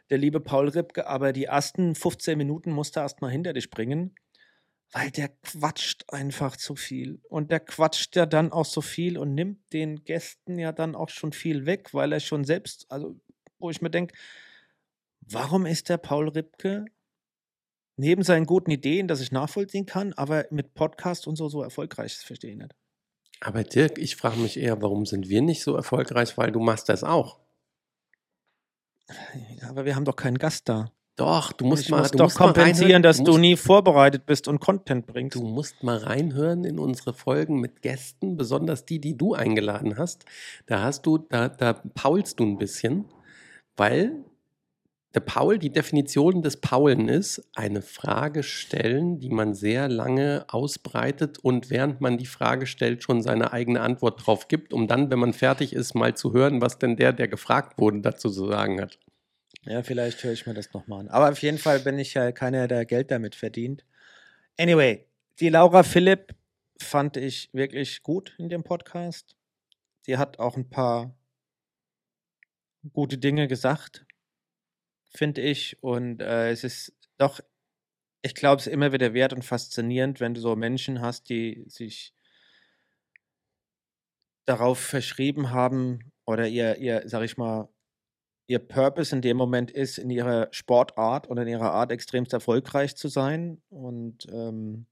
[0.10, 1.08] der liebe Paul Ripke.
[1.08, 4.16] Aber die ersten 15 Minuten musste er erstmal hinter dich bringen,
[4.92, 7.22] weil der quatscht einfach zu viel.
[7.30, 11.10] Und der quatscht ja dann auch so viel und nimmt den Gästen ja dann auch
[11.10, 13.20] schon viel weg, weil er schon selbst, also
[13.60, 14.16] wo ich mir denke,
[15.22, 16.86] warum ist der Paul Ripke
[17.98, 22.16] neben seinen guten Ideen, dass ich nachvollziehen kann, aber mit Podcast und so so erfolgreich?
[22.16, 22.76] Das verstehe ich nicht.
[23.42, 26.38] Aber Dirk, ich frage mich eher, warum sind wir nicht so erfolgreich?
[26.38, 27.40] Weil du machst das auch.
[29.68, 30.92] Aber wir haben doch keinen Gast da.
[31.16, 34.26] Doch, du musst ich mal, muss du doch musst kompensieren, dass du du nie vorbereitet
[34.26, 35.36] bist und Content bringst.
[35.36, 40.26] Du musst mal reinhören in unsere Folgen mit Gästen, besonders die, die du eingeladen hast.
[40.66, 43.06] Da hast du, da, da paulst du ein bisschen,
[43.78, 44.26] weil
[45.16, 51.40] der Paul, die Definition des Paulen ist, eine Frage stellen, die man sehr lange ausbreitet
[51.40, 55.20] und während man die Frage stellt, schon seine eigene Antwort drauf gibt, um dann, wenn
[55.20, 58.82] man fertig ist, mal zu hören, was denn der, der gefragt wurde, dazu zu sagen
[58.82, 59.00] hat.
[59.66, 61.08] Ja, vielleicht höre ich mir das nochmal an.
[61.08, 63.84] Aber auf jeden Fall bin ich ja keiner, der Geld damit verdient.
[64.60, 65.08] Anyway,
[65.40, 66.36] die Laura Philipp
[66.80, 69.36] fand ich wirklich gut in dem Podcast.
[70.06, 71.16] Die hat auch ein paar
[72.94, 74.06] gute Dinge gesagt,
[75.16, 75.82] finde ich.
[75.82, 77.40] Und äh, es ist doch,
[78.22, 81.64] ich glaube, es ist immer wieder wert und faszinierend, wenn du so Menschen hast, die
[81.68, 82.14] sich
[84.46, 87.68] darauf verschrieben haben oder ihr, ihr, sag ich mal,
[88.48, 92.96] ihr Purpose in dem Moment ist, in ihrer Sportart oder in ihrer Art extremst erfolgreich
[92.96, 93.62] zu sein.
[93.70, 94.86] Und ähm,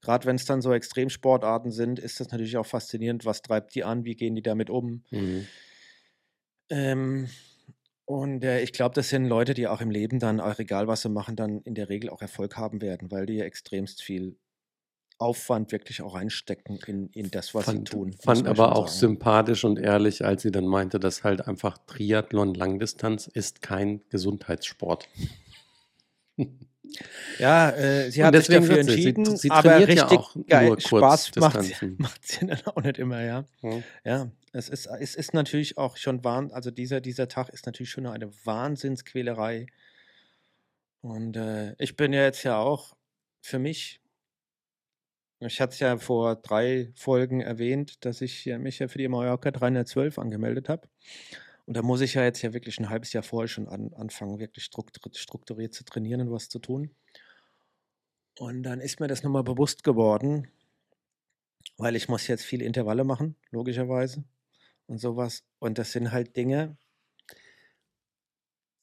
[0.00, 3.84] gerade wenn es dann so Extremsportarten sind, ist das natürlich auch faszinierend, was treibt die
[3.84, 5.02] an, wie gehen die damit um.
[5.10, 5.46] Mhm.
[6.70, 7.28] Ähm,
[8.04, 11.02] und äh, ich glaube, das sind Leute, die auch im Leben dann, auch egal was
[11.02, 14.36] sie machen, dann in der Regel auch Erfolg haben werden, weil die ja extremst viel
[15.22, 18.08] Aufwand wirklich auch reinstecken in, in das, was sie fand, tun.
[18.10, 18.98] muss Fand aber auch sagen.
[18.98, 25.08] sympathisch und ehrlich, als sie dann meinte, dass halt einfach Triathlon Langdistanz ist kein Gesundheitssport.
[27.38, 30.04] Ja, äh, sie Und hat sich dafür wird sie- sie- entschieden, sie aber trainiert ja
[30.06, 33.44] richtig auch geil, nur Spaß macht sie, macht sie dann auch nicht immer, ja.
[33.60, 33.82] Hm.
[34.04, 37.90] Ja, es ist, es ist natürlich auch schon wahn, also dieser, dieser Tag ist natürlich
[37.90, 39.66] schon eine Wahnsinnsquälerei.
[41.00, 42.94] Und äh, ich bin ja jetzt ja auch
[43.40, 44.00] für mich,
[45.46, 49.50] ich hatte es ja vor drei Folgen erwähnt, dass ich mich ja für die Mallorca
[49.50, 50.88] 312 angemeldet habe.
[51.64, 54.38] Und da muss ich ja jetzt ja wirklich ein halbes Jahr vorher schon an, anfangen,
[54.38, 56.94] wirklich strukturiert, strukturiert zu trainieren und was zu tun.
[58.38, 60.48] Und dann ist mir das nochmal bewusst geworden,
[61.76, 64.24] weil ich muss jetzt viele Intervalle machen, logischerweise
[64.86, 65.44] und sowas.
[65.58, 66.76] Und das sind halt Dinge,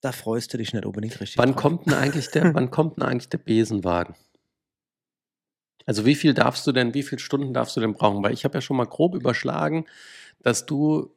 [0.01, 1.37] da freust du dich nicht unbedingt richtig.
[1.37, 1.61] Wann drauf.
[1.61, 4.15] kommt denn eigentlich der, wann kommt denn eigentlich der Besenwagen?
[5.89, 8.21] Also wie viel darfst du denn, wie viele Stunden darfst du denn brauchen?
[8.21, 9.87] Weil ich habe ja schon mal grob überschlagen,
[10.43, 11.15] dass du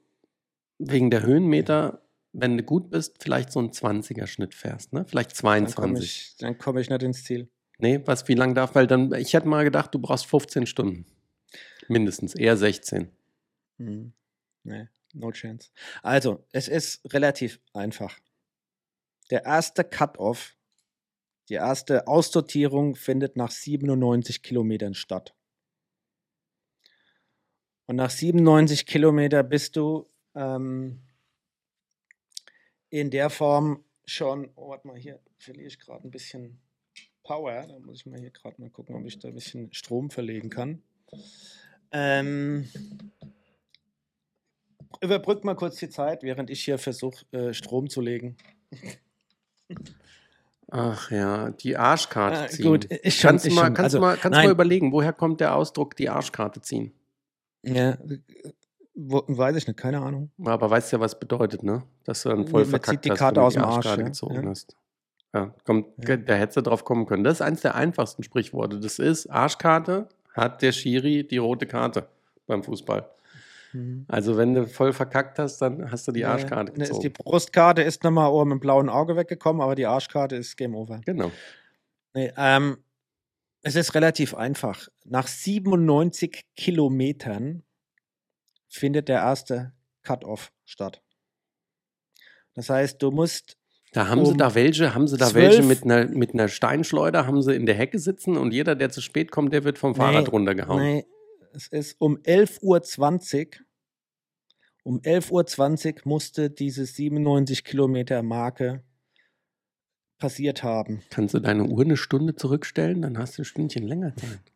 [0.78, 2.00] wegen der Höhenmeter,
[2.32, 5.04] wenn du gut bist, vielleicht so einen 20er Schnitt fährst, ne?
[5.04, 6.04] Vielleicht Dann komme 22.
[6.04, 7.50] ich, dann komm ich nicht ins Ziel.
[7.80, 8.74] Nee, was, wie lang darf?
[8.74, 11.04] Weil dann, ich hätte mal gedacht, du brauchst 15 Stunden.
[11.88, 13.10] Mindestens, eher 16.
[13.76, 14.14] Hm.
[14.62, 15.68] Nee, no chance.
[16.02, 18.18] Also, es ist relativ einfach.
[19.30, 20.56] Der erste Cut-Off,
[21.48, 25.34] die erste Aussortierung findet nach 97 Kilometern statt.
[27.86, 31.02] Und nach 97 Kilometer bist du ähm,
[32.90, 36.60] in der Form schon, oh, warte mal, hier verliere ich gerade ein bisschen
[37.22, 37.66] Power.
[37.66, 40.48] Da muss ich mal hier gerade mal gucken, ob ich da ein bisschen Strom verlegen
[40.50, 40.82] kann.
[41.90, 42.68] Ähm,
[45.00, 48.36] überbrück mal kurz die Zeit, während ich hier versuche, äh, Strom zu legen.
[50.74, 52.64] Ach ja, die Arschkarte Ah, ziehen.
[52.66, 54.46] gut, ist schon- kannst du ist mal, schon- kannst also, du mal, kannst du nein.
[54.46, 56.92] mal überlegen, woher kommt der Ausdruck, die Arschkarte ziehen?
[57.62, 58.18] Ja, äh,
[58.94, 60.30] wo, weiß ich nicht, keine Ahnung.
[60.44, 61.82] Aber weißt ja, was bedeutet, ne?
[62.04, 64.00] Dass du dann voll man verkackt die hast, Karte du aus die dem Arsch, Arschkarte
[64.00, 64.06] ja.
[64.08, 64.48] gezogen Ja.
[64.50, 64.76] hast.
[65.34, 66.16] Ja, kommt, Ja.
[66.16, 67.24] da hättest du drauf kommen können.
[67.24, 68.80] Das ist eins der einfachsten Sprichworte.
[68.80, 72.06] Das ist, Arschkarte hat der Schiri die rote Karte
[72.46, 73.08] beim Fußball.
[73.72, 74.04] Mhm.
[74.08, 77.00] Also wenn du voll verkackt hast, dann hast du die Arschkarte ist gezogen.
[77.00, 81.00] die Brustkarte ist nochmal oben im blauen Auge weggekommen, aber die Arschkarte ist Game Over.
[81.04, 81.30] genau.
[82.14, 82.76] Nee, ähm,
[83.62, 84.88] es ist relativ einfach.
[85.04, 87.62] Nach 97 Kilometern
[88.68, 91.00] findet der erste Cut-Off statt.
[92.54, 93.56] Das heißt, du musst
[93.92, 96.48] Da haben sie Um da welche, haben sie da 12 welche mit einer, mit einer
[96.48, 99.78] Steinschleuder, haben sie in der Hecke sitzen und jeder, der zu spät kommt, der wird
[99.78, 100.82] vom Fahrrad Nee, runtergehauen.
[100.82, 101.06] Nee,
[101.54, 103.66] es ist um 11.20 Uhr.
[104.84, 108.82] Um 11.20 Uhr musste diese 97 Kilometer Marke
[110.18, 111.02] passiert haben.
[111.10, 114.40] Kannst du deine Uhr eine Stunde zurückstellen, dann hast du ein Stündchen länger Zeit.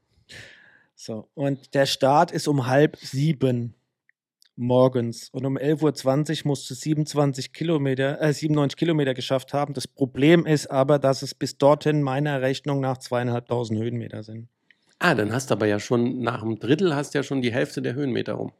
[0.98, 3.74] So, und der Start ist um halb sieben
[4.56, 5.28] morgens.
[5.28, 9.74] Und um 11.20 Uhr musst du 27 Kilometer, äh, 97 Kilometer geschafft haben.
[9.74, 14.48] Das Problem ist aber, dass es bis dorthin meiner Rechnung nach zweieinhalbtausend Höhenmeter sind.
[14.98, 17.82] Ah, dann hast du aber ja schon nach einem Drittel hast ja schon die Hälfte
[17.82, 18.52] der Höhenmeter rum.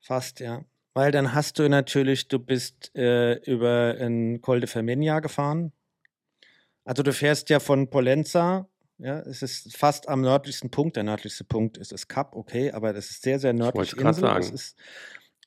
[0.00, 0.64] Fast, ja.
[0.92, 5.72] Weil dann hast du natürlich, du bist äh, über in Col de Fermenia gefahren.
[6.84, 10.96] Also du fährst ja von Polenza, ja, es ist fast am nördlichsten Punkt.
[10.96, 14.20] Der nördlichste Punkt ist das Kap, okay, aber das ist sehr, sehr nördlich grad Insel.
[14.20, 14.54] Sagen.
[14.54, 14.76] ist,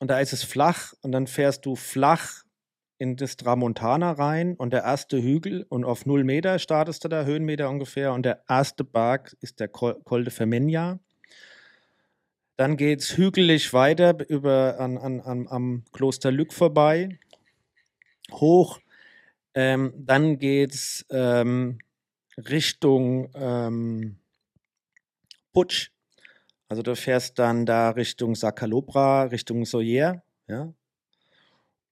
[0.00, 2.43] und da ist es flach und dann fährst du flach
[2.98, 7.24] in das Tramontana rein und der erste Hügel und auf 0 Meter startest du da,
[7.24, 11.00] Höhenmeter ungefähr und der erste Berg ist der Col, Col de Fermenia.
[12.56, 17.18] Dann geht es hügelig weiter über an, an, an, am Kloster Lück vorbei,
[18.30, 18.78] hoch.
[19.54, 21.78] Ähm, dann geht es ähm,
[22.36, 24.18] Richtung ähm,
[25.52, 25.90] Putsch.
[26.68, 30.72] Also du fährst dann da Richtung Sacalobra, Richtung Soyer, ja.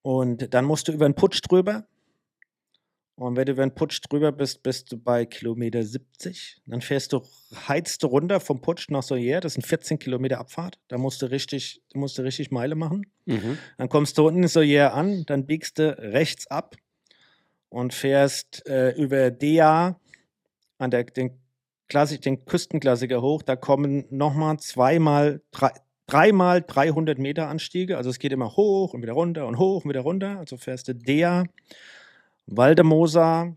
[0.03, 1.87] Und dann musst du über den Putsch drüber.
[3.15, 6.61] Und wenn du über den Putsch drüber bist, bist du bei Kilometer 70.
[6.67, 7.23] Dann fährst du,
[7.69, 9.41] heizt du runter vom Putsch nach Soyer.
[9.41, 10.79] Das sind 14 Kilometer Abfahrt.
[10.89, 13.07] Da musst du richtig, musst du richtig Meile machen.
[13.27, 13.59] Mhm.
[13.79, 16.75] Dann kommst du unten in Soyer an, dann biegst du rechts ab
[17.69, 20.01] und fährst äh, über Dea
[20.79, 21.39] an der, den,
[21.93, 23.43] Klassik, den Küstenklassiker hoch.
[23.43, 25.73] Da kommen nochmal zweimal, drei,
[26.07, 27.97] dreimal 300 Meter Anstiege.
[27.97, 30.39] Also es geht immer hoch und wieder runter und hoch und wieder runter.
[30.39, 31.45] Also fährst du Dea,
[32.47, 33.57] Waldemoser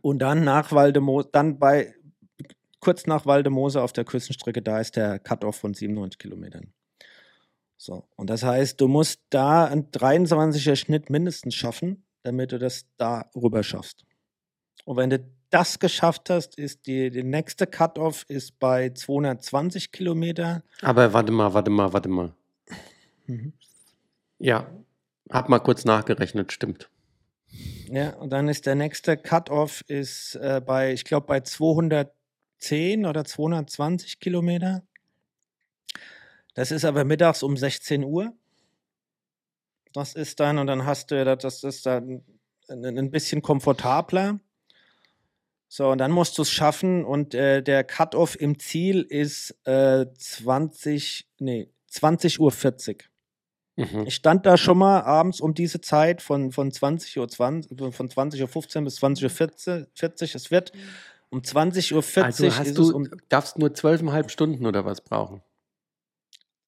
[0.00, 1.94] und dann nach Waldemoser, dann bei
[2.80, 6.72] kurz nach Waldemoser auf der Küstenstrecke, da ist der Cut-Off von 97 Kilometern.
[7.76, 12.86] So, und das heißt, du musst da einen 23er Schnitt mindestens schaffen, damit du das
[12.96, 14.04] da rüber schaffst.
[14.84, 15.18] Und wenn du
[15.52, 20.62] das geschafft hast, ist die, die nächste Cut-Off ist bei 220 Kilometer.
[20.80, 22.32] Aber warte mal, warte mal, warte mal.
[23.26, 23.52] Mhm.
[24.38, 24.66] Ja,
[25.30, 26.90] hab mal kurz nachgerechnet, stimmt.
[27.90, 33.24] Ja, und dann ist der nächste Cut-Off ist äh, bei, ich glaube, bei 210 oder
[33.24, 34.82] 220 Kilometer.
[36.54, 38.32] Das ist aber mittags um 16 Uhr.
[39.92, 42.22] Das ist dann, und dann hast du, das ist dann
[42.68, 44.40] ein bisschen komfortabler.
[45.74, 50.04] So, und dann musst du es schaffen und äh, der Cut-Off im Ziel ist äh,
[50.18, 53.08] 20, nee, 20 Uhr 40.
[53.76, 54.04] Mhm.
[54.06, 58.10] Ich stand da schon mal abends um diese Zeit von, von 20 Uhr 20, von
[58.10, 59.86] 20 Uhr 15 bis 20 Uhr 40.
[59.94, 60.34] 40.
[60.34, 60.72] Es wird
[61.30, 65.40] um 20 Uhr 40 Also hast du, um, darfst nur zwölfeinhalb Stunden oder was brauchen.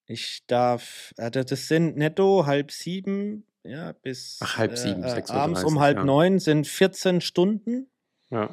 [0.07, 5.31] ich darf, äh, das sind netto halb sieben, ja, bis Ach, halb sieben, äh, 6:30
[5.31, 6.05] abends um halb ja.
[6.05, 7.91] neun sind 14 Stunden.
[8.31, 8.49] Ja.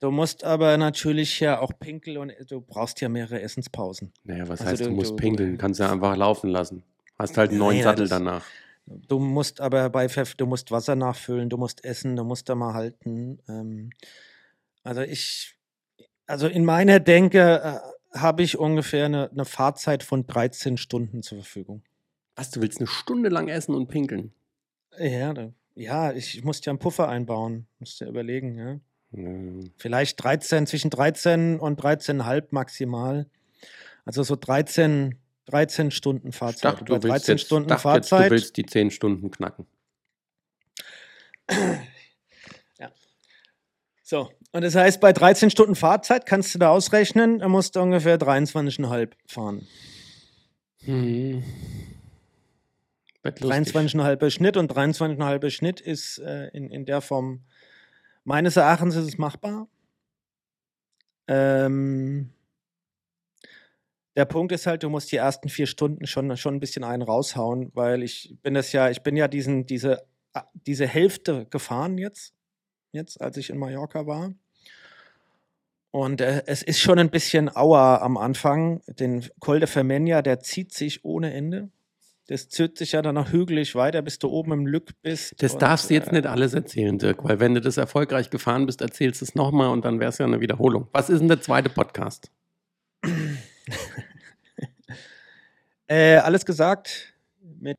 [0.00, 4.12] Du musst aber natürlich ja auch pinkeln und du brauchst ja mehrere Essenspausen.
[4.24, 5.58] Naja, was Also heißt, du du- musst du- pinkeln?
[5.58, 6.84] Kannst ja einfach laufen lassen.
[7.18, 8.44] Hast halt einen neuen Ja, Sattel das- danach.
[8.86, 12.54] Du musst aber bei Pfeff, du musst Wasser nachfüllen, du musst essen, du musst da
[12.54, 13.38] mal halten.
[13.48, 13.90] Ähm,
[14.82, 15.56] also ich,
[16.26, 17.60] also in meiner Denke
[18.14, 21.82] äh, habe ich ungefähr eine, eine Fahrzeit von 13 Stunden zur Verfügung.
[22.36, 24.32] Was, du willst eine Stunde lang essen und pinkeln?
[24.98, 28.80] Ja, da, ja, ich muss ja einen Puffer einbauen, musst ja überlegen, ja.
[29.10, 33.26] Vielleicht 13, zwischen 13 und 13,5 maximal.
[34.04, 35.16] Also so 13,
[35.46, 36.80] 13 Stunden Fahrzeit.
[36.80, 38.30] dachte, willst, 13 jetzt, Stunden dachte jetzt, du Fahrzeit.
[38.30, 39.66] willst die 10 Stunden knacken.
[44.08, 47.80] So, Und das heißt, bei 13 Stunden Fahrzeit kannst du da ausrechnen, er musst du
[47.80, 49.66] ungefähr 23,5 fahren.
[50.84, 51.44] Hm.
[53.22, 53.76] Wird lustig.
[53.76, 57.42] 23,5 Schnitt und 23,5 Schnitt ist äh, in, in der Form,
[58.28, 59.68] meines Erachtens ist es machbar.
[61.28, 62.30] Ähm,
[64.16, 67.02] der Punkt ist halt, du musst die ersten vier Stunden schon, schon ein bisschen einen
[67.02, 71.96] raushauen, weil ich bin das ja, ich bin ja diesen, diese, ah, diese Hälfte gefahren
[71.96, 72.34] jetzt,
[72.92, 74.34] jetzt, als ich in Mallorca war.
[75.90, 78.82] Und äh, es ist schon ein bisschen Auer am Anfang.
[78.88, 81.70] Den Col de Fermenia, der zieht sich ohne Ende.
[82.28, 85.42] Das zieht sich ja dann noch hügelig weiter, bis du oben im Lück bist.
[85.42, 88.28] Das Und, darfst du jetzt äh, nicht alles erzählen, Dirk, weil wenn du das erfolgreich
[88.28, 90.88] gefahren bist, erzählst du es nochmal und dann wäre es ja eine Wiederholung.
[90.92, 92.30] Was ist denn der zweite Podcast?
[95.90, 97.14] Äh, alles gesagt.
[97.40, 97.78] Mit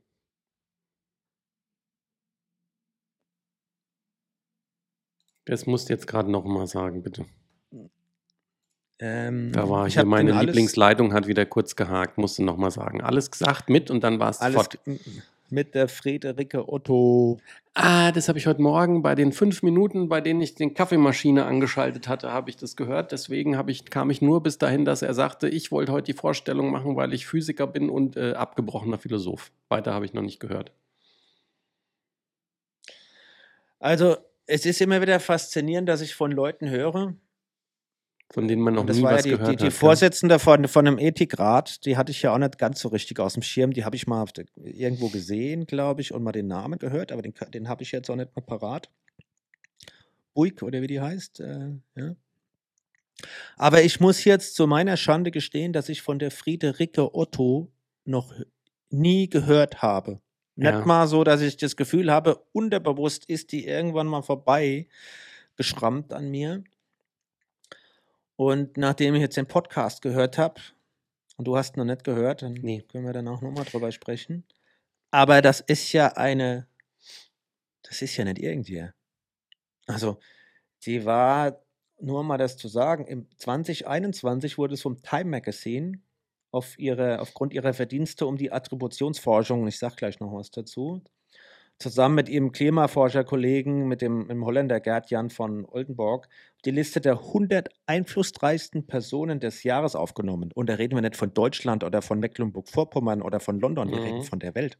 [5.45, 7.27] Das musst du jetzt gerade nochmal sagen, bitte.
[8.99, 13.01] Ähm, Da war ich hier meine Lieblingsleitung, hat wieder kurz gehakt, musst du nochmal sagen.
[13.01, 14.77] Alles gesagt mit und dann war es fort.
[15.49, 17.39] mit der Friederike Otto.
[17.73, 21.45] Ah, das habe ich heute Morgen bei den fünf Minuten, bei denen ich den Kaffeemaschine
[21.45, 23.13] angeschaltet hatte, habe ich das gehört.
[23.13, 26.71] Deswegen ich, kam ich nur bis dahin, dass er sagte, ich wollte heute die Vorstellung
[26.71, 29.51] machen, weil ich Physiker bin und äh, abgebrochener Philosoph.
[29.69, 30.73] Weiter habe ich noch nicht gehört.
[33.79, 37.13] Also, es ist immer wieder faszinierend, dass ich von Leuten höre.
[38.31, 39.73] Von denen man noch nie war ja was die, gehört die, die hat.
[39.73, 43.33] Vorsitzende von, von einem Ethikrat, die hatte ich ja auch nicht ganz so richtig aus
[43.33, 43.73] dem Schirm.
[43.73, 47.33] Die habe ich mal irgendwo gesehen, glaube ich, und mal den Namen gehört, aber den,
[47.53, 48.89] den habe ich jetzt auch nicht mehr parat.
[50.35, 51.39] Buick oder wie die heißt.
[51.39, 52.15] Äh, ja.
[53.57, 57.71] Aber ich muss jetzt zu meiner Schande gestehen, dass ich von der Friederike Otto
[58.05, 58.33] noch
[58.89, 60.21] nie gehört habe.
[60.55, 60.85] Nicht Ja.
[60.85, 64.87] mal so, dass ich das Gefühl habe, unterbewusst ist die irgendwann mal vorbei
[65.55, 66.63] geschrammt an mir.
[68.39, 70.61] Und nachdem ich jetzt den Podcast gehört habe,
[71.35, 72.83] und du hast noch nicht gehört, dann Nee.
[72.83, 74.45] können wir dann auch nochmal drüber sprechen.
[75.11, 76.65] Aber das ist ja eine,
[77.83, 78.93] das ist ja nicht irgendwer.
[79.87, 80.19] Also,
[80.85, 81.61] die war,
[81.99, 86.01] nur mal das zu sagen, im 2021 wurde es vom Time Magazine
[86.51, 91.03] auf ihre, aufgrund ihrer Verdienste um die Attributionsforschung, und ich sage gleich noch was dazu,
[91.79, 96.27] zusammen mit ihrem Klimaforscherkollegen, mit dem, mit dem Holländer Gerd Jan von Oldenburg,
[96.65, 100.51] die Liste der 100 einflussreichsten Personen des Jahres aufgenommen.
[100.53, 104.03] Und da reden wir nicht von Deutschland oder von Mecklenburg-Vorpommern oder von London, wir Mhm.
[104.03, 104.77] reden von der Welt.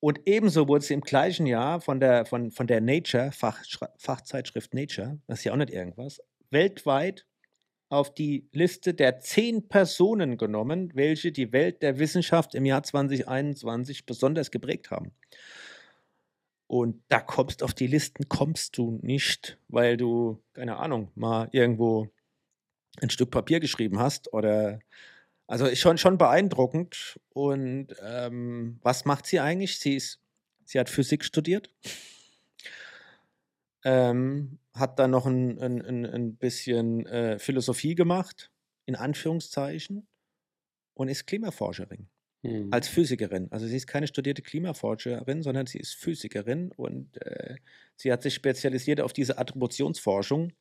[0.00, 4.72] Und ebenso wurde sie im gleichen Jahr von der, von, von der Nature, Fachschra- Fachzeitschrift
[4.74, 6.20] Nature, das ist ja auch nicht irgendwas,
[6.50, 7.26] weltweit
[7.90, 14.06] auf die Liste der zehn Personen genommen, welche die Welt der Wissenschaft im Jahr 2021
[14.06, 15.12] besonders geprägt haben.
[16.68, 22.08] Und da kommst auf die Listen, kommst du nicht, weil du, keine Ahnung, mal irgendwo
[23.00, 24.80] ein Stück Papier geschrieben hast oder
[25.46, 27.18] also ist schon, schon beeindruckend.
[27.30, 29.80] Und ähm, was macht sie eigentlich?
[29.80, 30.20] Sie ist,
[30.64, 31.70] sie hat Physik studiert,
[33.82, 38.52] ähm, hat dann noch ein, ein, ein, bisschen äh, Philosophie gemacht,
[38.84, 40.06] in Anführungszeichen,
[40.92, 42.10] und ist Klimaforscherin
[42.42, 42.68] Hm.
[42.70, 43.48] als Physikerin.
[43.50, 47.56] Also sie ist keine studierte Klimaforscherin, sondern sie ist Physikerin und äh,
[47.96, 50.52] sie hat sich spezialisiert auf diese Attributionsforschung,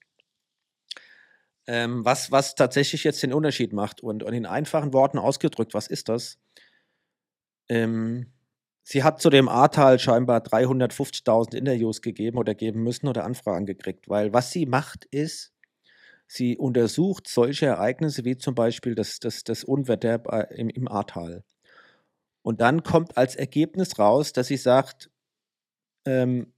[1.68, 4.02] ähm, was, was tatsächlich jetzt den Unterschied macht.
[4.02, 6.40] Und, und in einfachen Worten ausgedrückt, was ist das?
[7.70, 8.34] Ähm,
[8.82, 14.10] sie hat zu dem Ahrtal scheinbar 350.000 Interviews gegeben oder geben müssen oder Anfragen gekriegt,
[14.10, 15.54] weil was sie macht ist,
[16.26, 21.44] sie untersucht solche Ereignisse wie zum Beispiel das, das, das Unwetter im, im Ahrtal.
[22.48, 25.12] Und dann kommt als Ergebnis raus, dass sie sagt,
[26.06, 26.54] ähm,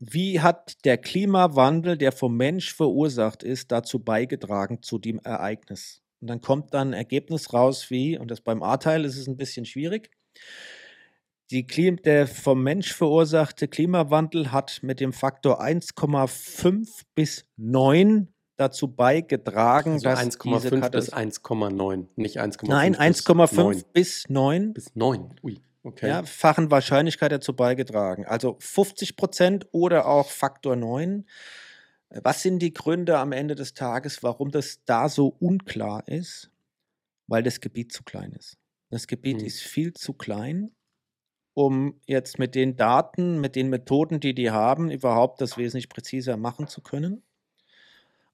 [0.00, 6.02] wie hat der Klimawandel, der vom Mensch verursacht ist, dazu beigetragen zu dem Ereignis?
[6.20, 9.36] Und dann kommt dann ein Ergebnis raus wie, und das beim A-Teil ist es ein
[9.36, 10.10] bisschen schwierig,
[11.52, 20.04] der vom Mensch verursachte Klimawandel hat mit dem Faktor 1,5 bis 9 dazu beigetragen, Also
[20.04, 23.82] dass diese 1,5 bis Katastrophe 1,9, nicht 1,5 Nein, bis 1,5 9.
[23.92, 25.34] bis 9 bis 9.
[25.42, 26.08] Ui, okay.
[26.08, 28.24] ja, fachen Wahrscheinlichkeit dazu beigetragen.
[28.26, 31.26] Also 50 Prozent oder auch Faktor 9.
[32.22, 36.50] Was sind die Gründe am Ende des Tages, warum das da so unklar ist?
[37.26, 38.56] Weil das Gebiet zu klein ist.
[38.90, 39.46] Das Gebiet Hm.
[39.46, 40.70] ist viel zu klein,
[41.54, 46.36] um jetzt mit den Daten, mit den Methoden, die die haben, überhaupt das wesentlich präziser
[46.36, 47.22] machen zu können.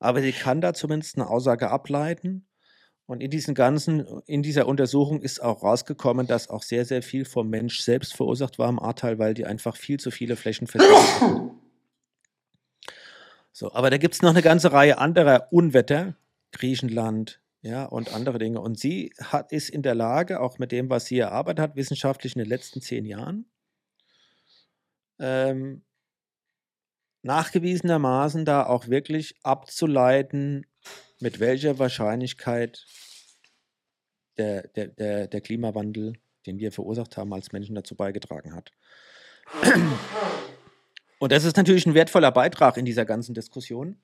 [0.02, 2.44] Aber sie kann da zumindest eine Aussage ableiten.
[3.06, 7.24] Und in diesen ganzen, in dieser Untersuchung ist auch rausgekommen, dass auch sehr, sehr viel
[7.24, 11.50] vom Mensch selbst verursacht war im Ahrtal, weil die einfach viel zu viele Flächen hatten.
[13.52, 16.16] So, aber da gibt es noch eine ganze Reihe anderer Unwetter,
[16.52, 18.60] Griechenland, ja, und andere Dinge.
[18.60, 22.34] Und sie hat, ist in der Lage, auch mit dem, was sie erarbeitet hat, wissenschaftlich
[22.34, 23.44] in den letzten zehn Jahren,
[25.20, 25.82] ähm,
[27.22, 30.66] nachgewiesenermaßen da auch wirklich abzuleiten,
[31.20, 32.84] mit welcher Wahrscheinlichkeit
[34.38, 36.14] der, der, der, der Klimawandel,
[36.46, 38.72] den wir verursacht haben, als Menschen dazu beigetragen hat.
[41.18, 43.96] Und das ist natürlich ein wertvoller Beitrag in dieser ganzen Diskussion.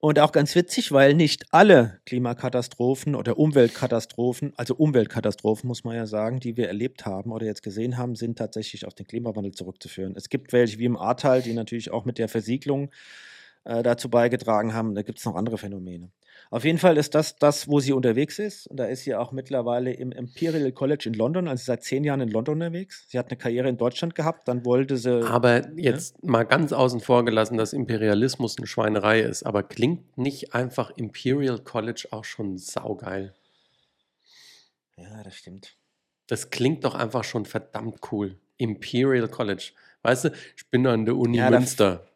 [0.00, 6.06] Und auch ganz witzig, weil nicht alle Klimakatastrophen oder Umweltkatastrophen, also Umweltkatastrophen muss man ja
[6.06, 10.14] sagen, die wir erlebt haben oder jetzt gesehen haben, sind tatsächlich auf den Klimawandel zurückzuführen.
[10.16, 12.90] Es gibt welche wie im Ahrtal, die natürlich auch mit der Versiegelung
[13.64, 14.94] äh, dazu beigetragen haben.
[14.94, 16.12] Da gibt es noch andere Phänomene.
[16.50, 18.66] Auf jeden Fall ist das das, wo sie unterwegs ist.
[18.68, 22.20] Und da ist sie auch mittlerweile im Imperial College in London, also seit zehn Jahren
[22.20, 23.04] in London unterwegs.
[23.08, 25.22] Sie hat eine Karriere in Deutschland gehabt, dann wollte sie.
[25.26, 29.42] Aber jetzt mal ganz außen vor gelassen, dass Imperialismus eine Schweinerei ist.
[29.44, 33.34] Aber klingt nicht einfach Imperial College auch schon saugeil?
[34.96, 35.76] Ja, das stimmt.
[36.26, 38.36] Das klingt doch einfach schon verdammt cool.
[38.56, 39.72] Imperial College.
[40.02, 42.06] Weißt du, ich bin an der Uni Ja, Münster.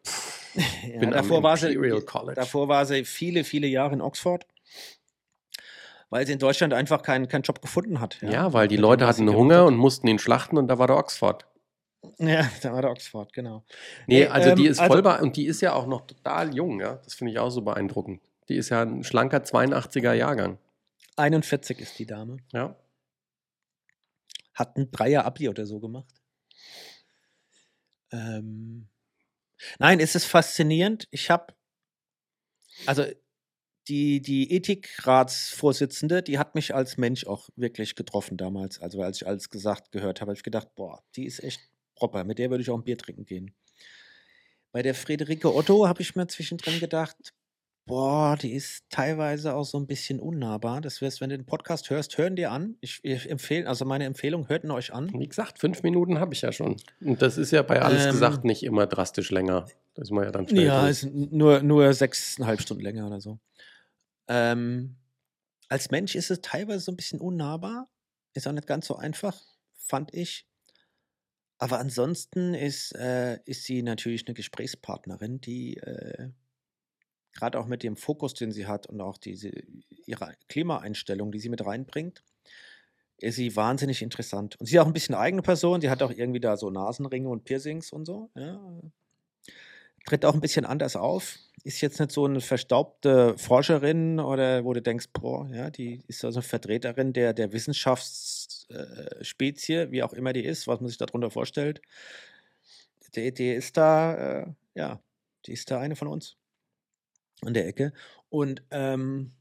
[0.55, 2.35] Ja, bin davor, war sie, College.
[2.35, 4.47] davor war sie viele, viele Jahre in Oxford,
[6.11, 8.21] weil sie in Deutschland einfach keinen keinen Job gefunden hat.
[8.21, 9.69] Ja, weil die Leute hatten Hunger hat.
[9.69, 11.47] und mussten ihn schlachten und da war der Oxford.
[12.19, 13.65] Ja, da war der Oxford, genau.
[14.07, 16.81] Nee, also die ähm, ist also- voll und die ist ja auch noch total jung,
[16.81, 16.97] ja.
[17.05, 18.21] Das finde ich auch so beeindruckend.
[18.49, 20.59] Die ist ja ein schlanker 82er Jahrgang.
[21.17, 22.39] 41 ist die Dame.
[22.53, 22.77] Ja.
[24.55, 26.13] Hat ein Dreier-Abi oder so gemacht.
[28.11, 28.89] Ähm,
[29.79, 31.09] nein, es ist faszinierend.
[31.11, 31.55] Ich habe,
[32.87, 33.05] also
[33.89, 38.81] die, die Ethikratsvorsitzende, die hat mich als Mensch auch wirklich getroffen damals.
[38.81, 41.61] Also als ich alles gesagt gehört habe, habe ich gedacht, boah, die ist echt
[41.95, 42.25] proper.
[42.25, 43.55] Mit der würde ich auch ein Bier trinken gehen.
[44.71, 47.35] Bei der Friederike Otto habe ich mir zwischendrin gedacht,
[47.87, 50.81] boah, die ist teilweise auch so ein bisschen unnahbar.
[50.81, 52.77] Das heißt, wenn du den Podcast hörst, hören dir an.
[52.81, 55.13] Ich, ich empfehle, also meine Empfehlung, hört ihn euch an.
[55.13, 56.77] Wie gesagt, fünf Minuten habe ich ja schon.
[57.01, 59.67] Und das ist ja bei alles Ähm, gesagt nicht immer drastisch länger.
[59.95, 63.39] Das ist man ja dann schnell Ja, sind nur, nur sechseinhalb Stunden länger oder so.
[64.29, 64.97] Ähm,
[65.69, 67.89] als Mensch ist es teilweise so ein bisschen unnahbar.
[68.35, 69.39] Ist auch nicht ganz so einfach,
[69.77, 70.47] fand ich.
[71.59, 76.31] Aber ansonsten ist, äh, ist sie natürlich eine Gesprächspartnerin, die äh,
[77.33, 79.51] gerade auch mit dem Fokus, den sie hat und auch diese,
[80.07, 82.23] ihre Klimaeinstellung, die sie mit reinbringt,
[83.23, 84.61] ist sie wahnsinnig interessant.
[84.61, 85.81] Und sie ist auch ein bisschen eigene Person.
[85.81, 88.31] Sie hat auch irgendwie da so Nasenringe und Piercings und so.
[88.35, 88.61] Ja.
[90.05, 91.39] Tritt auch ein bisschen anders auf.
[91.63, 96.25] Ist jetzt nicht so eine verstaubte Forscherin oder wo du denkst, boah, ja, die ist
[96.25, 101.31] also eine Vertreterin der, der Wissenschaftsspezie, wie auch immer die ist, was man sich darunter
[101.31, 101.81] vorstellt.
[103.15, 105.01] Die, die ist da, äh, ja,
[105.47, 106.37] die ist da eine von uns
[107.45, 107.93] an der Ecke.
[108.29, 109.33] Und ähm,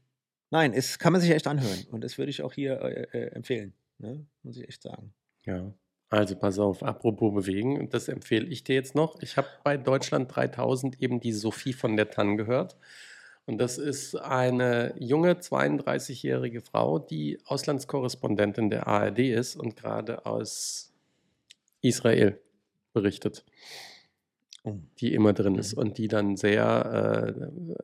[0.50, 1.84] nein, es kann man sich echt anhören.
[1.90, 3.72] Und das würde ich auch hier äh, äh, empfehlen.
[3.98, 4.26] Ne?
[4.42, 5.12] Muss ich echt sagen.
[5.44, 5.72] Ja.
[6.08, 9.22] Also pass auf, apropos bewegen, und das empfehle ich dir jetzt noch.
[9.22, 12.76] Ich habe bei Deutschland 3000 eben die Sophie von der Tann gehört.
[13.46, 20.92] Und das ist eine junge 32-jährige Frau, die Auslandskorrespondentin der ARD ist und gerade aus
[21.80, 22.38] Israel
[22.92, 23.44] berichtet,
[24.64, 24.78] Oh.
[25.00, 25.82] die immer drin ist Mhm.
[25.82, 27.74] und die dann sehr äh,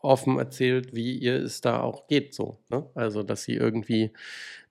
[0.00, 2.58] offen erzählt, wie ihr es da auch geht so.
[2.68, 2.86] Ne?
[2.94, 4.12] Also, dass sie irgendwie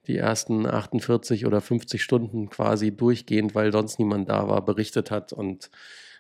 [0.08, 5.34] die ersten 48 oder 50 Stunden quasi durchgehend, weil sonst niemand da war, berichtet hat
[5.34, 5.70] und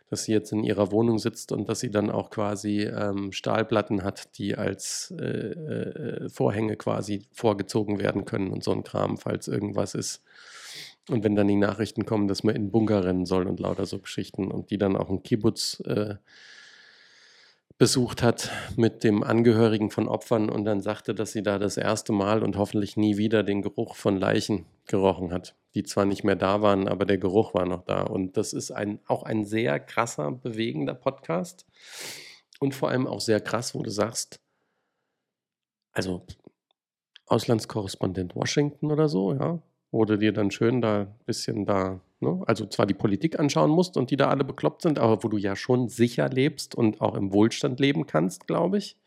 [0.10, 4.04] dass sie jetzt in ihrer Wohnung sitzt und dass sie dann auch quasi ähm, Stahlplatten
[4.04, 9.48] hat, die als äh, äh, Vorhänge quasi vorgezogen werden können und so ein Kram, falls
[9.48, 10.24] irgendwas ist.
[11.10, 13.86] Und wenn dann die Nachrichten kommen, dass man in den Bunker rennen soll und lauter
[13.86, 16.16] so Geschichten und die dann auch einen Kibbutz äh,
[17.78, 22.12] besucht hat mit dem Angehörigen von Opfern und dann sagte, dass sie da das erste
[22.12, 26.36] Mal und hoffentlich nie wieder den Geruch von Leichen gerochen hat, die zwar nicht mehr
[26.36, 28.02] da waren, aber der Geruch war noch da.
[28.02, 31.68] Und das ist ein, auch ein sehr krasser, bewegender Podcast
[32.60, 34.40] und vor allem auch sehr krass, wo du sagst,
[35.92, 36.26] also
[37.28, 42.66] Auslandskorrespondent Washington oder so, ja, du dir dann schön da ein bisschen da, ne, also
[42.66, 45.56] zwar die Politik anschauen musst und die da alle bekloppt sind, aber wo du ja
[45.56, 48.98] schon sicher lebst und auch im Wohlstand leben kannst, glaube ich.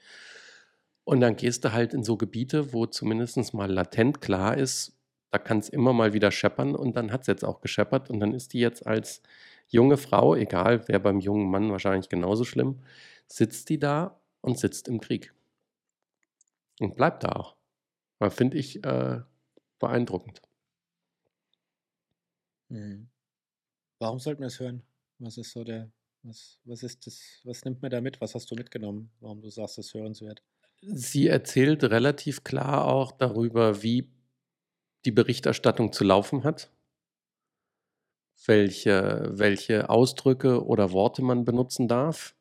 [1.04, 4.96] Und dann gehst du halt in so Gebiete, wo zumindest mal latent klar ist,
[5.30, 8.20] da kann es immer mal wieder scheppern und dann hat es jetzt auch gescheppert und
[8.20, 9.22] dann ist die jetzt als
[9.68, 12.80] junge Frau, egal, wäre beim jungen Mann wahrscheinlich genauso schlimm,
[13.26, 15.32] sitzt die da und sitzt im Krieg.
[16.80, 17.56] Und bleibt da auch.
[18.30, 19.20] Finde ich äh,
[19.78, 20.42] beeindruckend.
[22.70, 23.08] Mhm.
[23.98, 24.82] Warum sollten wir es hören?
[25.18, 25.90] Was ist so der
[26.22, 27.40] Was, was ist das?
[27.44, 28.20] Was nimmt man da mit?
[28.20, 29.10] Was hast du mitgenommen?
[29.20, 30.42] Warum du sagst, das hörenswert?
[30.82, 34.08] Sie erzählt relativ klar auch darüber, wie
[35.04, 36.70] die Berichterstattung zu laufen hat,
[38.46, 42.34] welche, welche Ausdrücke oder Worte man benutzen darf.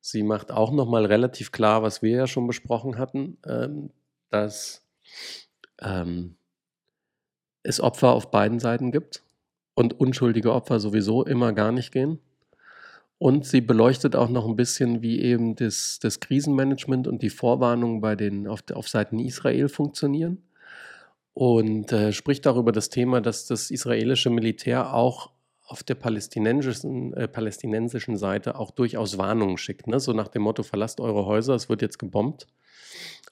[0.00, 3.90] Sie macht auch nochmal relativ klar, was wir ja schon besprochen hatten, ähm,
[4.30, 4.84] dass
[5.80, 6.36] ähm,
[7.62, 9.22] es Opfer auf beiden Seiten gibt
[9.78, 12.18] und unschuldige Opfer sowieso immer gar nicht gehen.
[13.18, 18.00] Und sie beleuchtet auch noch ein bisschen, wie eben das, das Krisenmanagement und die Vorwarnung
[18.00, 20.42] bei den, auf, auf Seiten Israel funktionieren.
[21.32, 25.30] Und äh, spricht darüber das Thema, dass das israelische Militär auch
[25.64, 29.86] auf der palästinensischen, äh, palästinensischen Seite auch durchaus Warnungen schickt.
[29.86, 30.00] Ne?
[30.00, 32.48] So nach dem Motto, verlasst eure Häuser, es wird jetzt gebombt.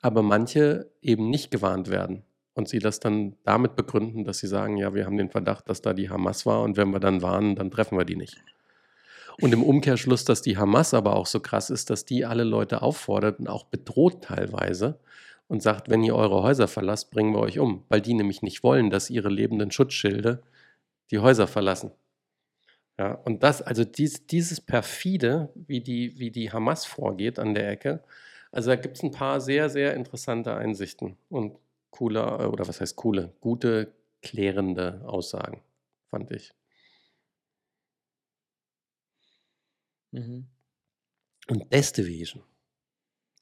[0.00, 2.22] Aber manche eben nicht gewarnt werden.
[2.56, 5.82] Und sie das dann damit begründen, dass sie sagen, ja, wir haben den Verdacht, dass
[5.82, 8.42] da die Hamas war und wenn wir dann warnen, dann treffen wir die nicht.
[9.38, 12.80] Und im Umkehrschluss, dass die Hamas aber auch so krass ist, dass die alle Leute
[12.80, 14.98] auffordert und auch bedroht teilweise
[15.48, 18.62] und sagt, wenn ihr eure Häuser verlasst, bringen wir euch um, weil die nämlich nicht
[18.62, 20.42] wollen, dass ihre lebenden Schutzschilde
[21.10, 21.90] die Häuser verlassen.
[22.98, 27.68] Ja, und das, also dies, dieses perfide, wie die, wie die Hamas vorgeht an der
[27.68, 28.02] Ecke,
[28.50, 31.58] also da gibt es ein paar sehr, sehr interessante Einsichten und
[31.96, 35.62] coole, oder was heißt coole, gute, klärende Aussagen,
[36.10, 36.52] fand ich.
[40.12, 40.46] Mhm.
[41.48, 42.42] Und Destination.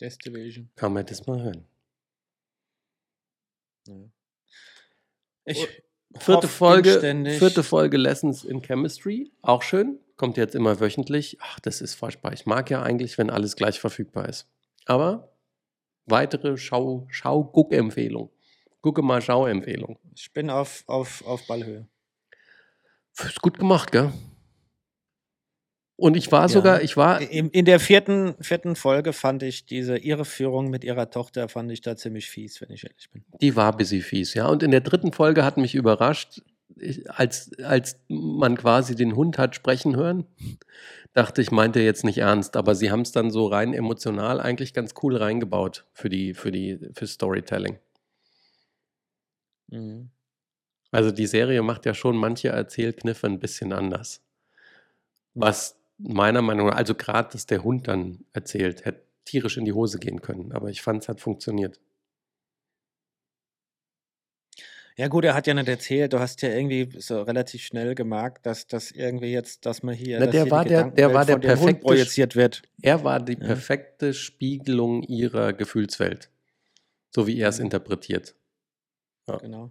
[0.00, 0.70] Destination.
[0.76, 1.66] Kann man das mal hören.
[3.86, 3.94] Ja.
[5.46, 5.68] Ich
[6.16, 9.98] Vierte hoffe Folge, inständig- vierte Folge Lessons in Chemistry, auch schön.
[10.16, 11.38] Kommt jetzt immer wöchentlich.
[11.40, 12.32] Ach, das ist furchtbar.
[12.32, 14.46] Ich mag ja eigentlich, wenn alles gleich verfügbar ist.
[14.86, 15.36] Aber
[16.06, 18.30] weitere Schau, Schau, Guck-Empfehlung.
[18.84, 19.98] Gucke mal, Schau-Empfehlung.
[20.14, 21.88] Ich bin auf, auf, auf Ballhöhe.
[23.18, 24.12] Ist gut gemacht, gell?
[25.96, 26.48] Und ich war Ja.
[26.48, 31.08] sogar, ich war, In, in der vierten, vierten Folge fand ich diese Irreführung mit ihrer
[31.08, 33.24] Tochter, fand ich da ziemlich fies, wenn ich ehrlich bin.
[33.40, 34.48] Die war ein bisschen fies, ja.
[34.48, 36.42] Und in der dritten Folge hat mich überrascht,
[36.76, 40.26] ich, als, als man quasi den Hund hat sprechen hören,
[41.14, 44.42] dachte ich, meinte er jetzt nicht ernst, aber sie haben es dann so rein emotional
[44.42, 47.78] eigentlich ganz cool reingebaut für die, für die, für Storytelling.
[49.68, 50.10] Mhm.
[50.90, 54.22] Also die Serie macht ja schon manche Erzählkniffe ein bisschen anders.
[55.34, 59.72] Was meiner Meinung nach, also gerade, dass der Hund dann erzählt, hätte tierisch in die
[59.72, 61.80] Hose gehen können, aber ich fand es hat funktioniert.
[64.96, 68.46] Ja gut, er hat ja nicht erzählt, du hast ja irgendwie so relativ schnell gemerkt,
[68.46, 71.24] dass das irgendwie jetzt, dass man hier, Na, dass der hier war der- der war
[71.24, 72.62] Gedankenwelt der Hund perfekte projiziert wird.
[72.80, 73.38] Er war die Ja.
[73.40, 76.30] perfekte Spiegelung ihrer Gefühlswelt,
[77.10, 77.64] so wie er es Mhm.
[79.26, 79.42] Interpretiert.
[79.42, 79.70] Genau.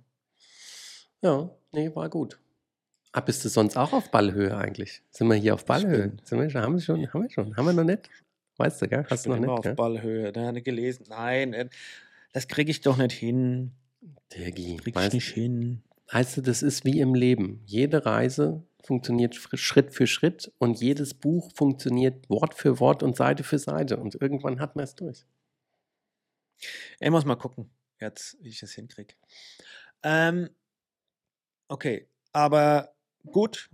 [1.22, 2.40] Ja, nee, war gut.
[3.12, 5.04] Ah, bist du sonst auch auf Ballhöhe eigentlich?
[5.12, 6.10] Sind wir hier auf Ballhöhe?
[6.10, 8.10] bin- Sind wir schon, haben wir schon, haben wir schon, haben wir noch nicht?
[8.58, 9.06] Weißt du, gell?
[9.10, 9.76] Hast ich du bin noch immer nicht, auf gell?
[9.76, 10.32] Ballhöhe.
[10.32, 11.06] Da hat er gelesen.
[11.10, 11.70] Nein, äh,
[12.34, 13.72] das kriege ich doch nicht hin.
[14.34, 15.84] Dirgi, Krieg ich weißt, nicht hin.
[16.12, 17.62] weißt du, das ist wie im Leben.
[17.66, 23.44] Jede Reise funktioniert Schritt für Schritt und jedes Buch funktioniert Wort für Wort und Seite
[23.44, 25.24] für Seite und irgendwann hat man es durch.
[27.00, 27.70] Ich muss mal gucken,
[28.04, 29.16] jetzt, wie ich das hinkriege.
[30.04, 30.50] Ähm,
[31.68, 32.94] okay, aber
[33.26, 33.70] gut.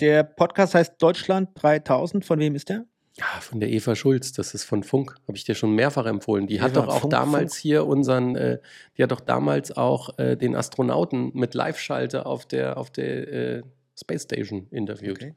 [0.00, 2.24] Der Podcast heißt Deutschland 3000.
[2.24, 2.86] Von wem ist der?
[3.14, 6.46] Ja, von der Eva Schulz, das ist von Funk, habe ich dir schon mehrfach empfohlen.
[6.46, 7.62] Die hat Eva, doch auch Funk, damals Funk.
[7.62, 8.58] hier unseren, äh,
[8.96, 13.62] die hat doch damals auch äh, den Astronauten mit Live-Schalte auf der, auf der äh,
[14.00, 15.22] Space Station interviewt.
[15.22, 15.34] Okay.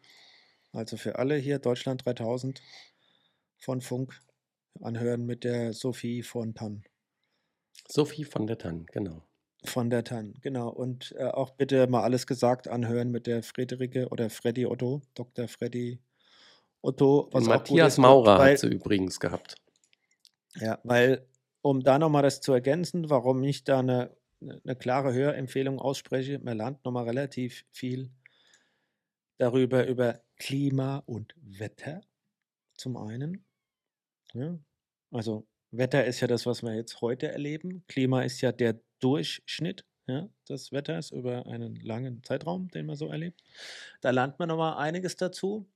[0.72, 2.61] Also für alle hier Deutschland 3000
[3.57, 4.22] von Funk
[4.82, 6.84] anhören mit der Sophie von Tann.
[7.88, 9.23] Sophie von der Tann, genau.
[9.63, 10.69] Von der Tann, genau.
[10.69, 15.47] Und äh, auch bitte mal alles gesagt anhören mit der Friederike oder Freddy Otto, Dr.
[15.47, 15.99] Freddy
[16.81, 17.29] Otto.
[17.31, 19.55] Gut Matthias ist, Maurer hat sie übrigens gehabt.
[20.55, 21.27] Ja, weil,
[21.61, 26.57] um da nochmal das zu ergänzen, warum ich da eine, eine klare Hörempfehlung ausspreche, man
[26.57, 28.11] lernt nochmal relativ viel
[29.38, 32.01] darüber, über Klima und Wetter
[32.77, 33.45] zum einen.
[34.33, 34.57] Ja,
[35.11, 35.47] also
[35.78, 37.84] Wetter ist ja das, was wir jetzt heute erleben.
[37.88, 43.07] Klima ist ja der Durchschnitt ja, des Wetters über einen langen Zeitraum, den man so
[43.07, 43.41] erlebt.
[44.01, 45.67] Da lernt man nochmal einiges dazu.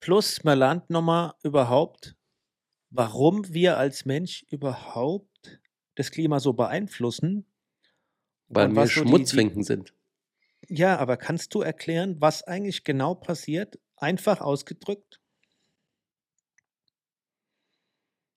[0.00, 2.16] Plus, man lernt nochmal überhaupt,
[2.90, 5.60] warum wir als Mensch überhaupt
[5.96, 7.46] das Klima so beeinflussen.
[8.48, 9.94] Weil wir so die- sind.
[10.68, 13.78] Ja, aber kannst du erklären, was eigentlich genau passiert?
[13.96, 15.20] Einfach ausgedrückt?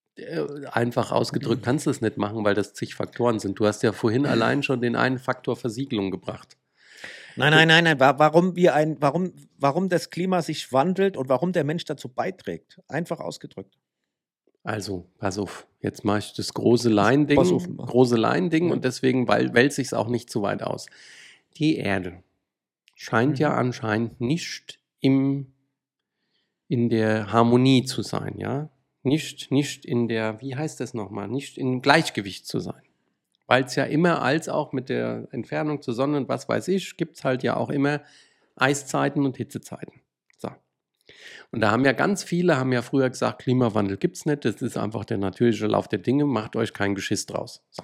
[0.05, 0.06] Äh,
[0.71, 3.59] Einfach ausgedrückt kannst du es nicht machen, weil das zig Faktoren sind.
[3.59, 6.57] Du hast ja vorhin allein schon den einen Faktor Versiegelung gebracht.
[7.35, 7.99] Nein, nein, nein, nein.
[7.99, 12.09] wa- Warum, wir ein, warum, warum das Klima sich wandelt und warum der Mensch dazu
[12.09, 12.81] beiträgt.
[12.87, 13.77] Einfach ausgedrückt.
[14.63, 17.67] Also, pass auf, jetzt mache ich das große auf.
[17.77, 18.73] große Line-Ding Ja.
[18.73, 20.87] und deswegen weil, wälze ich es auch nicht zu weit aus.
[21.57, 22.23] Die Erde
[22.95, 23.55] scheint ja Mhm.
[23.59, 25.53] anscheinend nicht im,
[26.67, 28.69] in der Harmonie zu sein, ja?
[29.07, 32.81] Nicht, nicht in der, wie heißt das nochmal, nicht im Gleichgewicht zu sein.
[33.45, 36.97] Weil es ja immer als auch mit der Entfernung zur Sonne und was weiß ich,
[36.97, 38.01] gibt es halt ja auch immer
[38.57, 40.01] Eiszeiten und Hitzezeiten.
[40.37, 40.49] So.
[41.51, 44.61] Und da haben ja ganz viele, haben ja früher gesagt, Klimawandel gibt es nicht, das
[44.61, 47.63] ist einfach der natürliche Lauf der Dinge, macht euch kein Geschiss draus.
[47.69, 47.83] So.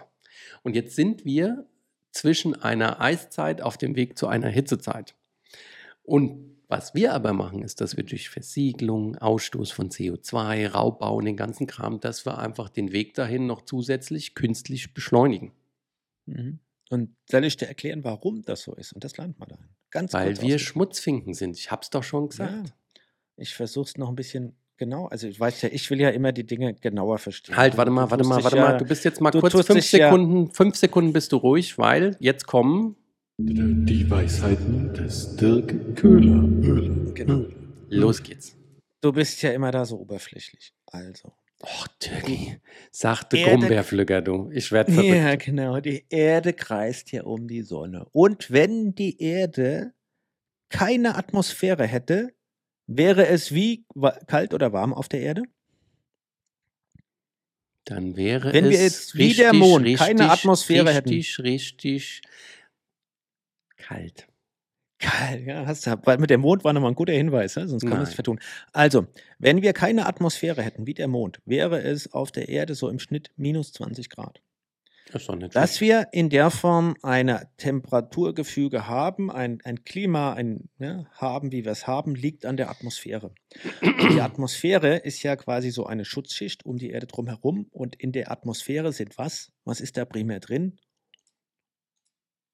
[0.61, 1.65] Und jetzt sind wir
[2.11, 5.15] zwischen einer Eiszeit auf dem Weg zu einer Hitzezeit.
[6.03, 11.25] Und was wir aber machen, ist, dass wir durch Versiegelung, Ausstoß von CO2, Raubbau und
[11.25, 15.51] den ganzen Kram, dass wir einfach den Weg dahin noch zusätzlich künstlich beschleunigen.
[16.25, 16.57] Mhm.
[16.89, 18.91] Und soll ich dir erklären, warum das so ist?
[18.91, 19.69] Und das lernt man dann.
[19.91, 20.57] Ganz Weil wir.
[20.57, 21.57] Schmutzfinken sind.
[21.57, 22.67] Ich hab's doch schon gesagt.
[22.67, 22.73] Ja,
[23.37, 25.05] ich versuche es noch ein bisschen genau.
[25.05, 27.55] Also ich weiß ja, ich will ja immer die Dinge genauer verstehen.
[27.55, 28.77] Halt, warte mal, warte mal, warte ja, mal.
[28.79, 32.17] Du bist jetzt mal kurz fünf dich ja- Sekunden, fünf Sekunden bist du ruhig, weil
[32.19, 32.95] jetzt kommen
[33.39, 36.47] Die Weisheiten des Dirk Köhler.
[37.15, 37.47] Genau.
[37.89, 38.55] Los geht's.
[39.01, 40.71] Du bist ja immer da so oberflächlich.
[40.85, 41.33] Also.
[41.59, 42.61] Och, Türki,
[42.91, 44.51] sagte Grumbeerpflücker, du.
[44.53, 45.15] Ich werde verrückt.
[45.15, 45.79] Ja, genau.
[45.79, 48.05] Die Erde kreist ja um die Sonne.
[48.11, 49.93] Und wenn die Erde
[50.69, 52.35] keine Atmosphäre hätte,
[52.85, 53.85] wäre es wie
[54.27, 55.41] kalt oder warm auf der Erde?
[57.85, 61.09] Dann wäre Wenn es wir jetzt wie der Mond keine Atmosphäre hätten.
[61.09, 62.21] richtig, richtig
[63.83, 64.27] kalt.
[64.99, 67.67] Geil, ja, hast du, weil mit dem Mond war nochmal ein guter Hinweis, ja?
[67.67, 68.39] sonst kann man sich vertun.
[68.71, 69.05] Also,
[69.37, 72.99] wenn wir keine Atmosphäre hätten wie der Mond, wäre es auf der Erde so im
[72.99, 74.41] Schnitt minus 20 Grad.
[75.11, 81.07] Das nicht Dass wir in der Form ein Temperaturgefüge haben, ein, ein Klima ein, ne,
[81.11, 83.31] haben, wie wir es haben, liegt an der Atmosphäre.
[83.81, 87.67] Und die Atmosphäre ist ja quasi so eine Schutzschicht um die Erde drumherum.
[87.71, 89.51] Und in der Atmosphäre sind was?
[89.65, 90.77] Was ist da primär drin?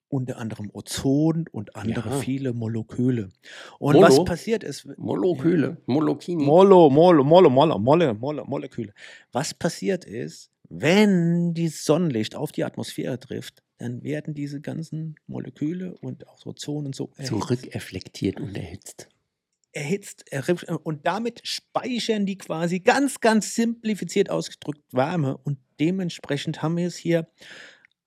[0.10, 2.18] Unter anderem Ozon und andere Ja.
[2.18, 3.30] viele Moleküle.
[3.78, 4.08] Und Molo?
[4.08, 6.44] was passiert ist, Moleküle, Molokini.
[6.44, 8.94] Molo, Molo, Molo, Molo, Molle, Molle, Moleküle.
[9.32, 15.96] Was passiert ist, wenn die Sonnenlicht auf die Atmosphäre trifft, dann werden diese ganzen Moleküle
[16.02, 19.10] und auch Ozon und so Zurückreflektiert und erhitzt
[19.72, 20.26] erhitzt,
[20.84, 26.98] und damit speichern die quasi ganz, ganz simplifiziert ausgedrückt Wärme und dementsprechend haben wir es
[26.98, 27.28] hier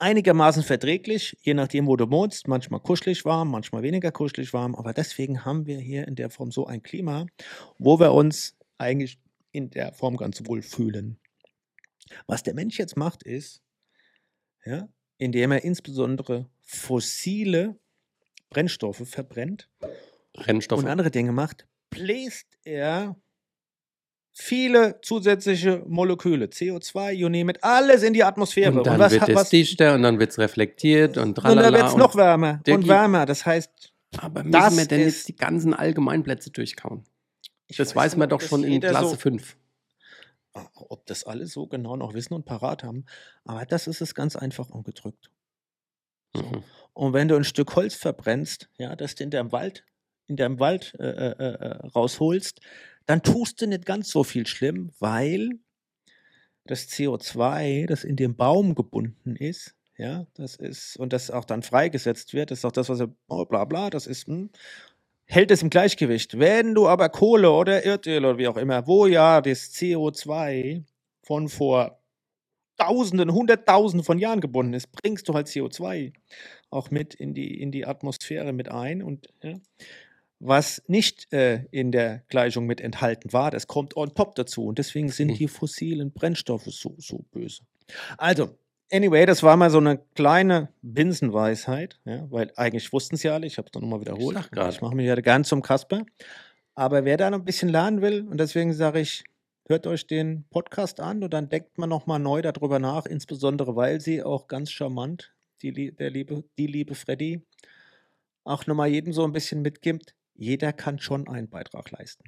[0.02, 4.92] einigermaßen verträglich, je nachdem, wo du wohnst, manchmal kuschelig warm, manchmal weniger kuschelig warm, aber
[4.92, 7.26] deswegen haben wir hier in der Form so ein Klima,
[7.78, 9.18] wo wir uns eigentlich
[9.52, 11.18] in der Form ganz wohl fühlen.
[12.26, 13.62] Was der Mensch jetzt macht, ist,
[14.64, 14.88] ja,
[15.18, 17.78] indem er insbesondere fossile
[18.50, 19.70] Brennstoffe verbrennt
[20.36, 20.80] Rennstoffe.
[20.80, 23.16] und andere Dinge macht, bläst er
[24.32, 28.72] viele zusätzliche Moleküle, CO2, you name it, alles in die Atmosphäre.
[28.78, 31.62] Und dann was, wird es dichter und dann wird es reflektiert und und tralala.
[31.70, 33.26] dann wird es noch wärmer Dirki- und wärmer.
[33.26, 37.04] Das heißt, Aber müssen das wir denn ist- jetzt die ganzen Allgemeinplätze durchkauen?
[37.68, 39.56] ich Das weiß nicht, man doch schon in Klasse so, 5.
[40.54, 43.06] Ah, ob das alle so genau noch wissen und parat haben.
[43.44, 45.30] Aber das ist es ganz einfach umgedrückt.
[46.34, 46.42] So.
[46.42, 46.62] Mhm.
[46.94, 49.84] Und wenn du ein Stück Holz verbrennst, ja, das du in deinem Wald,
[50.26, 52.60] in deinem Wald äh, äh, äh, rausholst,
[53.06, 55.50] dann tust du nicht ganz so viel schlimm, weil
[56.64, 61.62] das CO2, das in dem Baum gebunden ist, ja, das ist, und das auch dann
[61.62, 64.50] freigesetzt wird, das ist auch das, was er, oh, bla bla, das ist, hm,
[65.26, 66.38] hält es im Gleichgewicht.
[66.38, 70.84] Wenn du aber Kohle oder Erdöl oder wie auch immer, wo ja das CO2
[71.22, 71.98] von vor
[72.78, 76.12] Tausenden, Hunderttausenden von Jahren gebunden ist, bringst du halt CO2
[76.70, 79.54] auch mit in die, in die Atmosphäre mit ein und ja,
[80.44, 84.78] was nicht äh, in der Gleichung mit enthalten war, das kommt on top dazu und
[84.78, 85.36] deswegen sind Hm.
[85.38, 87.62] die fossilen Brennstoffe so, so böse.
[88.18, 88.58] Also,
[88.92, 93.46] anyway, das war mal so eine kleine Binsenweisheit, ja, weil eigentlich wussten es ja alle,
[93.46, 94.50] ich habe es nochmal wiederholt.
[94.50, 94.74] grad.
[94.74, 96.04] Ich mache mich ja gern zum Kasper.
[96.74, 99.24] Aber wer da noch ein bisschen lernen will, und deswegen sage ich,
[99.68, 104.00] hört euch den Podcast an und dann denkt man nochmal neu darüber nach, insbesondere weil
[104.00, 105.32] sie auch ganz charmant,
[105.62, 107.42] die, der liebe, die liebe Freddy,
[108.42, 112.24] auch nochmal jedem so ein bisschen mitgibt, jeder kann schon einen Beitrag leisten.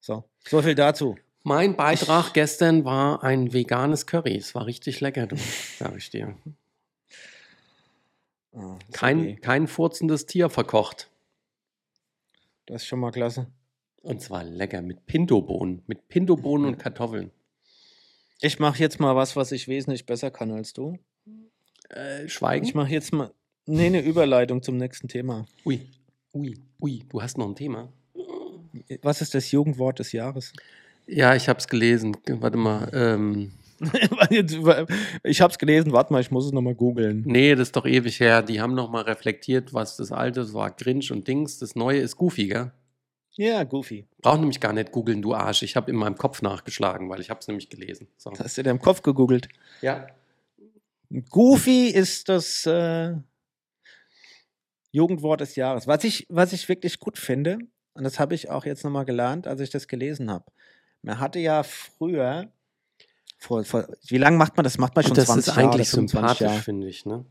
[0.00, 1.16] So, so viel dazu.
[1.42, 4.36] Mein Beitrag gestern war ein veganes Curry.
[4.36, 5.36] Es war richtig lecker, du,
[5.78, 6.36] sag ich dir.
[8.52, 9.36] Ah, Kein, okay.
[9.36, 11.10] kein furzendes Tier verkocht.
[12.66, 13.46] Das ist schon mal klasse.
[14.02, 15.82] Und zwar lecker mit Pintobohnen.
[15.86, 17.30] Mit Pintobohnen und Kartoffeln.
[18.40, 20.98] Ich mache jetzt mal was, was ich wesentlich besser kann als du.
[21.88, 22.66] Äh, Schweigen?
[22.66, 23.32] Ich mache jetzt mal,
[23.66, 25.46] Nee, eine Überleitung zum nächsten Thema.
[25.64, 25.80] Ui,
[26.34, 27.88] ui, ui, du hast noch ein Thema?
[29.02, 30.52] Was ist das Jugendwort des Jahres?
[31.06, 32.16] Ja, ich habe es gelesen.
[32.26, 32.90] Warte mal.
[32.92, 33.52] Ähm,
[35.22, 37.22] ich habe es gelesen, warte mal, ich muss es nochmal googeln.
[37.26, 38.42] nee, das ist doch ewig her.
[38.42, 40.70] Die haben noch mal reflektiert, was das alte war.
[40.70, 41.58] Grinch und Dings.
[41.58, 42.72] Das neue ist Goofy, gell?
[43.32, 44.06] Ja, Goofy.
[44.22, 45.62] Brauch nämlich gar nicht googeln, du Arsch.
[45.62, 48.06] Ich habe in meinem Kopf nachgeschlagen, weil ich habe es nämlich gelesen.
[48.16, 48.32] So.
[48.38, 49.48] Hast du dir im Kopf gegoogelt?
[49.82, 50.06] Ja.
[51.30, 53.14] Goofy ist das äh,
[54.94, 55.88] Jugendwort des Jahres.
[55.88, 57.58] Was ich, was ich wirklich gut finde,
[57.94, 60.44] und das habe ich auch jetzt nochmal gelernt, als ich das gelesen habe.
[61.02, 62.52] Man hatte ja früher,
[63.38, 64.78] vor, vor, wie lange macht man das?
[64.78, 66.60] Macht man schon das 20 ist eigentlich Jahre, 25 sympathisch, Jahre.
[66.60, 67.24] finde ich, ne?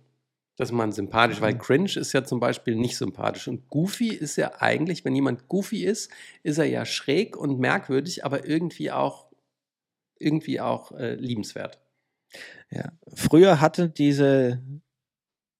[0.58, 3.48] Das ist man sympathisch, weil Cringe ist ja zum Beispiel nicht sympathisch.
[3.48, 6.12] Und Goofy ist ja eigentlich, wenn jemand Goofy ist,
[6.44, 9.32] ist er ja schräg und merkwürdig, aber irgendwie auch,
[10.20, 11.80] irgendwie auch äh, liebenswert.
[12.70, 12.92] Ja.
[13.16, 14.62] Früher hatte diese,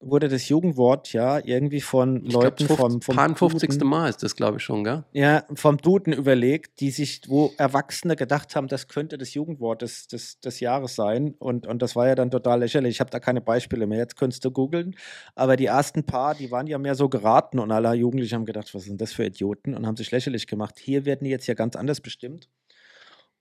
[0.06, 3.70] wurde das Jugendwort ja irgendwie von Ich Leuten glaub, vom, vom Paar 50.
[3.70, 5.04] Duden- Mal ist das, glaube ich, schon, gell?
[5.14, 10.08] Ja, vom Duden überlegt, die sich, wo Erwachsene gedacht haben, das könnte das Jugendwort des,
[10.08, 11.36] des, des Jahres sein.
[11.40, 12.96] Und, und das war ja dann total lächerlich.
[12.96, 14.00] Ich habe da keine Beispiele mehr.
[14.00, 14.96] Jetzt könntest du googeln.
[15.36, 18.74] Aber die ersten paar, die waren ja mehr so geraten und alle Jugendlichen haben gedacht,
[18.76, 20.80] was sind das für Idioten und haben sich lächerlich gemacht.
[20.80, 22.50] Hier werden die jetzt ja ganz anders bestimmt.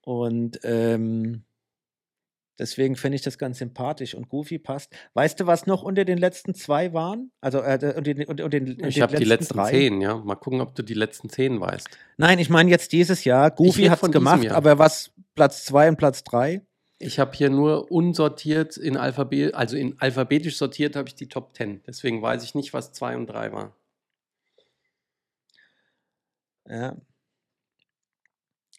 [0.04, 1.44] Und ähm,
[2.58, 4.94] deswegen finde ich das ganz sympathisch und Goofy passt.
[5.14, 7.30] Weißt du, was noch unter den letzten zwei waren?
[7.40, 9.70] Also äh, den, unter den, unter Ich den habe die letzten drei?
[9.70, 10.16] zehn, ja.
[10.16, 11.88] Mal gucken, ob du die letzten zehn weißt.
[12.16, 13.50] Nein, ich meine jetzt dieses Jahr.
[13.50, 16.62] Goofy hat es gemacht, aber was Platz 2 und Platz 3?
[16.98, 21.56] Ich habe hier nur unsortiert in Alphabet, also in alphabetisch sortiert habe ich die Top
[21.56, 21.82] 10.
[21.84, 23.76] Deswegen weiß ich nicht, was 2 und 3 war.
[26.68, 26.96] Ja.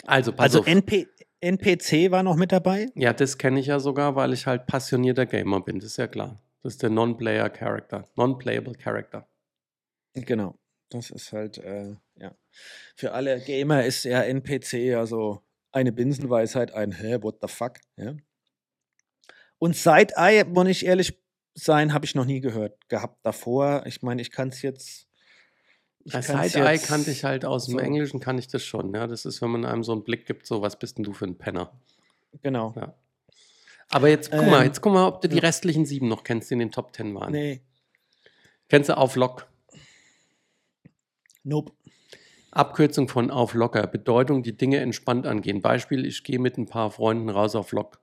[0.05, 0.67] Also, pass Also auf.
[0.67, 1.07] NP,
[1.43, 2.87] NPC war noch mit dabei.
[2.95, 6.07] Ja, das kenne ich ja sogar, weil ich halt passionierter Gamer bin, das ist ja
[6.07, 6.41] klar.
[6.63, 9.27] Das ist der Non-Player Character, Non-Playable Character.
[10.13, 10.55] Genau.
[10.89, 12.35] Das ist halt, äh, ja.
[12.95, 15.41] Für alle Gamer ist ja NPC also
[15.71, 17.79] eine Binsenweisheit, ein Hä, what the fuck?
[17.97, 18.15] Ja.
[19.57, 21.19] Und Side-Eye, muss ich ehrlich
[21.55, 23.83] sein, habe ich noch nie gehört gehabt davor.
[23.85, 25.07] Ich meine, ich kann es jetzt.
[26.05, 27.79] Ich Side-Eye kannte ich halt aus dem so.
[27.79, 28.93] Englischen, kann ich das schon.
[28.93, 31.13] Ja, das ist, wenn man einem so einen Blick gibt, so, was bist denn du
[31.13, 31.71] für ein Penner?
[32.41, 32.73] Genau.
[32.75, 32.93] Ja.
[33.89, 36.49] Aber jetzt guck mal, Ähm, jetzt guck mal, ob du die restlichen sieben noch kennst,
[36.49, 37.31] die in den Top 10 waren.
[37.31, 37.61] Nee.
[38.69, 39.47] Kennst du auf Lock?
[41.43, 41.73] Nope.
[42.51, 43.85] Abkürzung von auf locker.
[43.87, 45.61] Bedeutung, die Dinge entspannt angehen.
[45.61, 47.99] Beispiel, ich gehe mit ein paar Freunden raus auf Lock.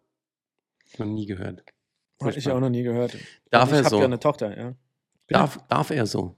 [0.98, 1.64] Noch nie gehört.
[2.20, 3.16] Habe ich auch noch nie gehört.
[3.51, 3.98] Darf ich er so?
[3.98, 4.74] ja eine Tochter, ja.
[5.28, 6.36] Darf, darf er so?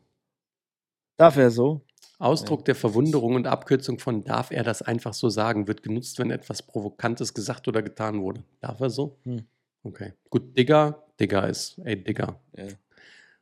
[1.17, 1.83] Darf er so?
[2.19, 6.31] Ausdruck der Verwunderung und Abkürzung von darf er das einfach so sagen, wird genutzt, wenn
[6.31, 8.45] etwas Provokantes gesagt oder getan wurde.
[8.61, 9.19] Darf er so?
[9.25, 9.45] Hm.
[9.83, 10.13] Okay.
[10.31, 12.41] Gut, Digger, Digger ist, ey, Digger.
[12.57, 12.69] Ja.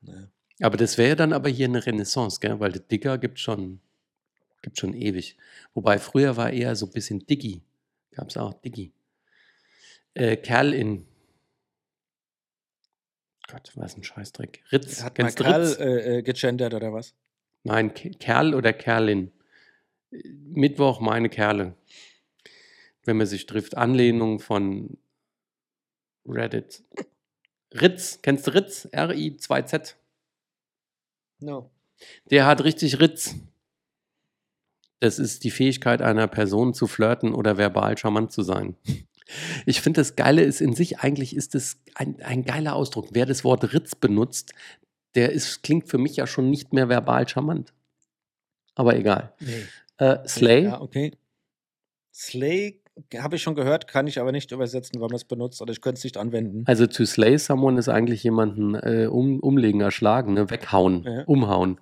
[0.02, 0.28] Ja.
[0.62, 2.58] Aber das wäre dann aber hier eine Renaissance, gell?
[2.60, 3.80] Weil der Digger gibt schon,
[4.62, 5.36] gibt schon ewig.
[5.74, 7.62] Wobei früher war eher so ein bisschen Diggi.
[8.12, 8.92] Gab es auch Diggi.
[10.14, 11.06] Äh, Kerl in.
[13.48, 14.62] Gott, was ein Scheißdreck.
[14.72, 15.02] Ritz.
[15.02, 15.78] Hat man Kerl Ritz?
[15.78, 17.14] äh, äh, gegendert oder was?
[17.64, 19.32] Nein, Ke- Kerl oder Kerlin.
[20.10, 21.76] Mittwoch meine Kerle.
[23.04, 23.76] Wenn man sich trifft.
[23.76, 24.98] Anlehnung von
[26.26, 26.82] Reddit.
[27.72, 28.20] Ritz.
[28.22, 28.88] Kennst du Ritz?
[28.90, 29.96] R-I-2-Z.
[31.40, 31.70] No.
[32.30, 33.34] Der hat richtig Ritz.
[35.00, 38.76] Das ist die Fähigkeit einer Person zu flirten oder verbal charmant zu sein.
[39.64, 43.08] Ich finde, das Geile ist in sich, eigentlich ist es ein, ein geiler Ausdruck.
[43.12, 44.52] Wer das Wort Ritz benutzt,
[45.14, 47.72] der ist, klingt für mich ja schon nicht mehr verbal charmant.
[48.74, 49.32] Aber egal.
[49.40, 49.64] Nee.
[49.98, 51.12] Äh, Slay, Ja, okay.
[52.12, 52.80] Slay
[53.18, 55.80] habe ich schon gehört, kann ich aber nicht übersetzen, wann man es benutzt oder ich
[55.80, 56.64] könnte es nicht anwenden.
[56.66, 60.50] also to slay someone ist eigentlich jemanden äh, um, umlegen, erschlagen, ne?
[60.50, 61.24] weghauen, Ja.
[61.24, 61.80] umhauen.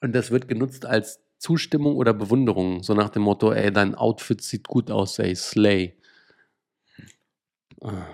[0.00, 4.40] Und das wird genutzt als Zustimmung oder Bewunderung, so nach dem Motto, ey, dein Outfit
[4.42, 5.96] sieht gut aus, ey, slay.
[7.80, 8.06] Ah.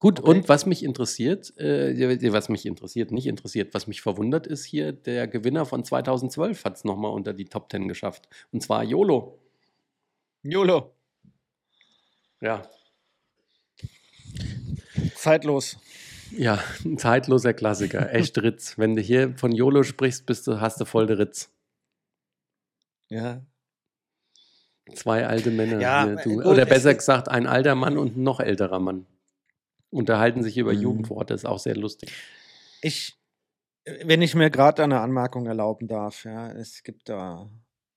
[0.00, 0.30] Gut, Okay.
[0.30, 4.92] und was mich interessiert, äh, was mich interessiert, nicht interessiert, was mich verwundert, ist hier,
[4.92, 8.28] der Gewinner von 2012 hat es nochmal unter die Top 10 geschafft.
[8.52, 9.38] Und zwar YOLO.
[10.42, 10.92] YOLO.
[12.40, 12.62] Ja,
[15.16, 15.76] Zeitlos.
[16.30, 18.12] Ja, ein zeitloser Klassiker.
[18.12, 18.78] Echt Ritz.
[18.78, 21.50] Wenn du hier von YOLO sprichst, bist du, hast du voll der Ritz.
[23.08, 23.42] Ja.
[24.94, 25.80] Zwei alte Männer.
[25.80, 28.78] Ja, hier, du, gut, oder es besser gesagt, ein alter Mann und ein noch älterer
[28.78, 29.06] Mann.
[29.90, 30.80] Unterhalten sich über Mhm.
[30.80, 32.12] Jugendworte, ist auch sehr lustig.
[32.82, 33.18] Ich,
[34.04, 37.50] wenn ich mir gerade eine Anmerkung erlauben darf, ja, es gibt da,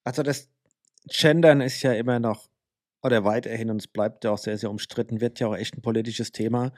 [0.03, 0.49] also das
[1.07, 2.49] Gendern ist ja immer noch,
[3.03, 5.81] oder weiterhin, und es bleibt ja auch sehr, sehr umstritten, wird ja auch echt ein
[5.81, 6.71] politisches Thema.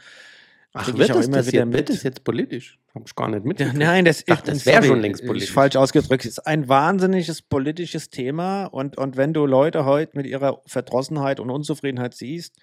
[0.76, 1.74] Ach, krieg wird ich auch das, immer das wieder jetzt, mit.
[1.76, 2.80] wird das jetzt politisch?
[2.96, 3.78] Hab ich gar nicht Ja, mitgekriegt.
[3.78, 5.52] Nein, das, ist, das wäre schon längst politisch.
[5.52, 6.26] falsch ausgedrückt.
[6.26, 11.40] Es ist ein wahnsinniges politisches Thema und, und wenn du Leute heute mit ihrer Verdrossenheit
[11.40, 12.58] und Unzufriedenheit siehst,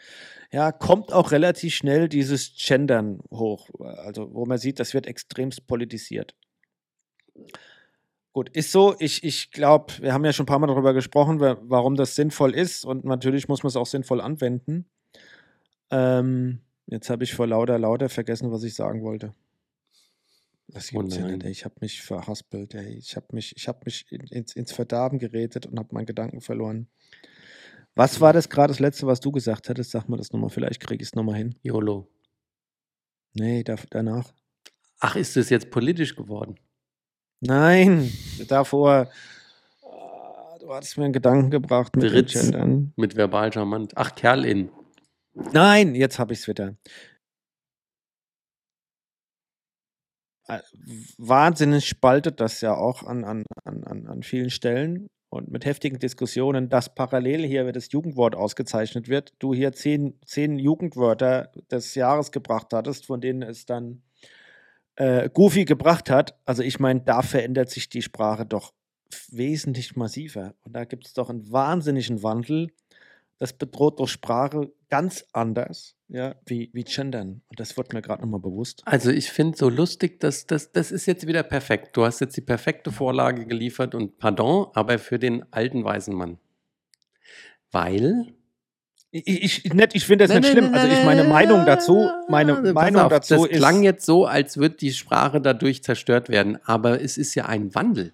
[0.53, 3.69] ja, kommt auch relativ schnell dieses Gendern hoch.
[3.81, 6.35] Also, wo man sieht, das wird extremst politisiert.
[8.33, 8.95] Gut, ist so.
[8.99, 12.15] Ich, ich glaube, wir haben ja schon ein paar Mal darüber gesprochen, wa- warum das
[12.17, 14.87] sinnvoll ist und natürlich muss man es auch sinnvoll anwenden.
[15.91, 16.61] Ähm,
[16.91, 19.35] jetzt habe ich vor lauter, lauter vergessen, was ich sagen wollte.
[20.69, 21.39] Das Oh gibt's ja nein.
[21.39, 21.45] nicht.
[21.47, 21.51] ey.
[21.51, 22.75] Ich habe mich verhaspelt.
[22.75, 22.95] Ey.
[22.99, 26.41] Ich habe mich, ich hab mich in, ins, ins Verderben geredet und habe meinen Gedanken
[26.41, 26.87] verloren.
[27.97, 29.91] Was war das gerade das Letzte, was du gesagt hattest?
[29.91, 30.51] Sag mal das nochmal.
[30.51, 31.57] Vielleicht kriege ich es nochmal hin.
[31.63, 32.07] YOLO.
[33.35, 34.33] Nee, da, danach.
[35.01, 36.61] Ach, ist das jetzt politisch geworden?
[37.41, 38.13] Nein,
[38.49, 39.09] davor.
[39.83, 42.29] Ah, Du hattest mir einen Gedanken gebracht mit.
[42.33, 42.93] Gendern.
[42.97, 43.93] Mit verbal charmant.
[43.97, 44.71] Ach, Kerl in.
[45.53, 46.77] Nein, jetzt habe ich es wieder.
[50.49, 50.61] Äh,
[51.19, 56.69] Wahnsinnig spaltet das ja auch an, an, an, an vielen Stellen und mit heftigen Diskussionen,
[56.69, 59.33] dass parallel hier wird das Jugendwort ausgezeichnet wird.
[59.39, 64.03] Du hier zehn, zehn Jugendwörter des Jahres gebracht hattest, von denen es dann
[64.97, 66.39] äh, Goofy gebracht hat.
[66.45, 68.75] Also ich meine, da verändert sich die Sprache doch
[69.31, 70.55] wesentlich massiver.
[70.65, 72.69] Und da gibt es doch einen wahnsinnigen Wandel.
[73.41, 77.41] Das bedroht doch Sprache ganz anders, ja, wie, wie Gendern.
[77.49, 78.83] Und das wird mir gerade nochmal bewusst.
[78.85, 81.97] Also ich finde so lustig, dass das, das ist jetzt wieder perfekt.
[81.97, 86.39] Du hast jetzt die perfekte Vorlage geliefert und pardon, aber für den alten weißen Mann.
[87.73, 88.35] Weil
[89.11, 90.75] Ich, ich, nicht, ich finde das nicht schlimm.
[90.75, 93.57] Also ich meine Meinung dazu, meine Pass Meinung auf, dazu das ist.
[93.57, 97.75] klang jetzt so, als würde die Sprache dadurch zerstört werden, aber es ist ja ein
[97.75, 98.13] Wandel.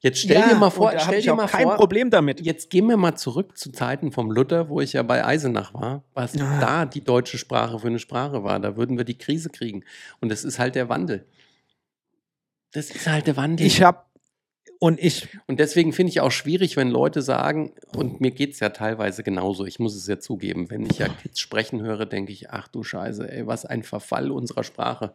[0.00, 2.40] Jetzt stell dir mal vor, stell ich dir mal kein vor, Problem damit.
[2.40, 6.04] jetzt gehen wir mal zurück zu Zeiten vom Luther, wo ich ja bei Eisenach war,
[6.14, 6.60] was Ah.
[6.60, 8.60] da die deutsche Sprache für eine Sprache war.
[8.60, 9.84] Da würden wir die Krise kriegen.
[10.20, 11.26] Und das ist halt der Wandel.
[12.72, 13.66] Das ist halt der Wandel.
[13.66, 14.02] Ich habe
[14.80, 18.60] und ich Und deswegen finde ich auch schwierig, wenn Leute sagen, und mir geht es
[18.60, 22.30] ja teilweise genauso, ich muss es ja zugeben, wenn ich ja Kids sprechen höre, denke
[22.32, 25.12] ich, ach du Scheiße, ey, was ein Verfall unserer Sprache.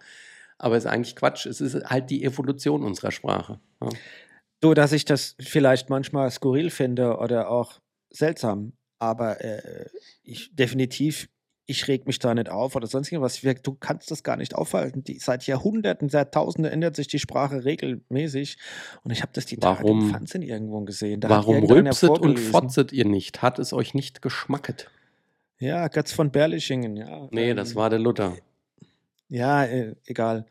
[0.57, 3.59] Aber es ist eigentlich Quatsch, es ist halt die Evolution unserer Sprache.
[3.81, 3.89] Ja.
[4.63, 9.89] So, dass ich das vielleicht manchmal skurril finde oder auch seltsam, aber äh,
[10.23, 11.27] ich definitiv,
[11.65, 13.41] ich reg mich da nicht auf oder sonst irgendwas.
[13.41, 15.03] Du kannst das gar nicht aufhalten.
[15.03, 18.57] Die, seit Jahrhunderten, seit Tausenden ändert sich die Sprache regelmäßig.
[19.03, 21.19] Und ich habe das die Tage Warum- im Fernsehen irgendwo gesehen.
[21.19, 23.41] Da Warum rülpset und fotzet ihr nicht?
[23.41, 24.89] Hat es euch nicht geschmacket?
[25.59, 27.27] Ja, Götz von Berlichingen, ja.
[27.31, 28.37] Nee, ähm, das war der Luther.
[29.27, 30.45] Ja, äh, egal.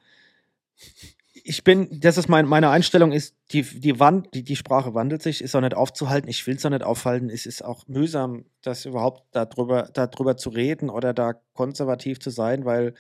[1.45, 5.23] Ich bin, das ist mein, meine Einstellung ist, die, die, Wand, die, die Sprache wandelt
[5.23, 6.29] sich, ist auch nicht aufzuhalten.
[6.29, 7.31] Ich will es auch nicht aufhalten.
[7.31, 12.65] Es ist auch mühsam, das überhaupt darüber, darüber zu reden oder da konservativ zu sein,
[12.65, 12.95] weil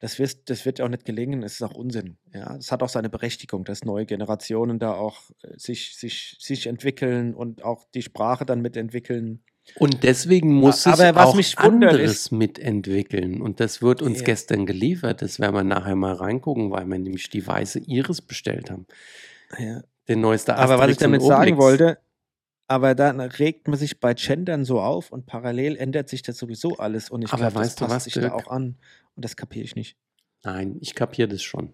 [0.00, 1.42] das wird, das wird auch nicht gelingen.
[1.42, 2.16] Es ist auch Unsinn.
[2.32, 6.66] Ja, es hat auch seine Berechtigung, dass neue Generationen da auch äh, sich, sich, sich
[6.66, 9.44] entwickeln und auch die Sprache dann mitentwickeln.
[9.76, 13.40] Und deswegen muss Aber sich was auch mich wundert anderes mitentwickeln.
[13.40, 14.24] Und das wird uns Ja.
[14.24, 15.22] gestern geliefert.
[15.22, 18.86] Das werden wir nachher mal reingucken, weil wir nämlich die weiße Iris bestellt haben.
[19.58, 19.82] Ja.
[20.08, 21.98] Den neueste Aber was ich damit sagen wollte,
[22.66, 26.76] aber dann regt man sich bei Gendern so auf und parallel ändert sich das sowieso
[26.76, 28.76] alles und ich Aber glaube, das passt was, sich da auch an
[29.16, 29.96] und das kapiere ich nicht.
[30.44, 31.72] Nein, ich kapiere das schon.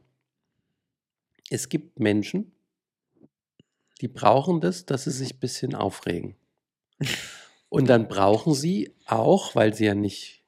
[1.50, 2.52] Es gibt Menschen,
[4.00, 6.36] die brauchen das, dass sie sich ein bisschen aufregen.
[7.68, 10.44] Und dann brauchen sie auch, weil sie ja nicht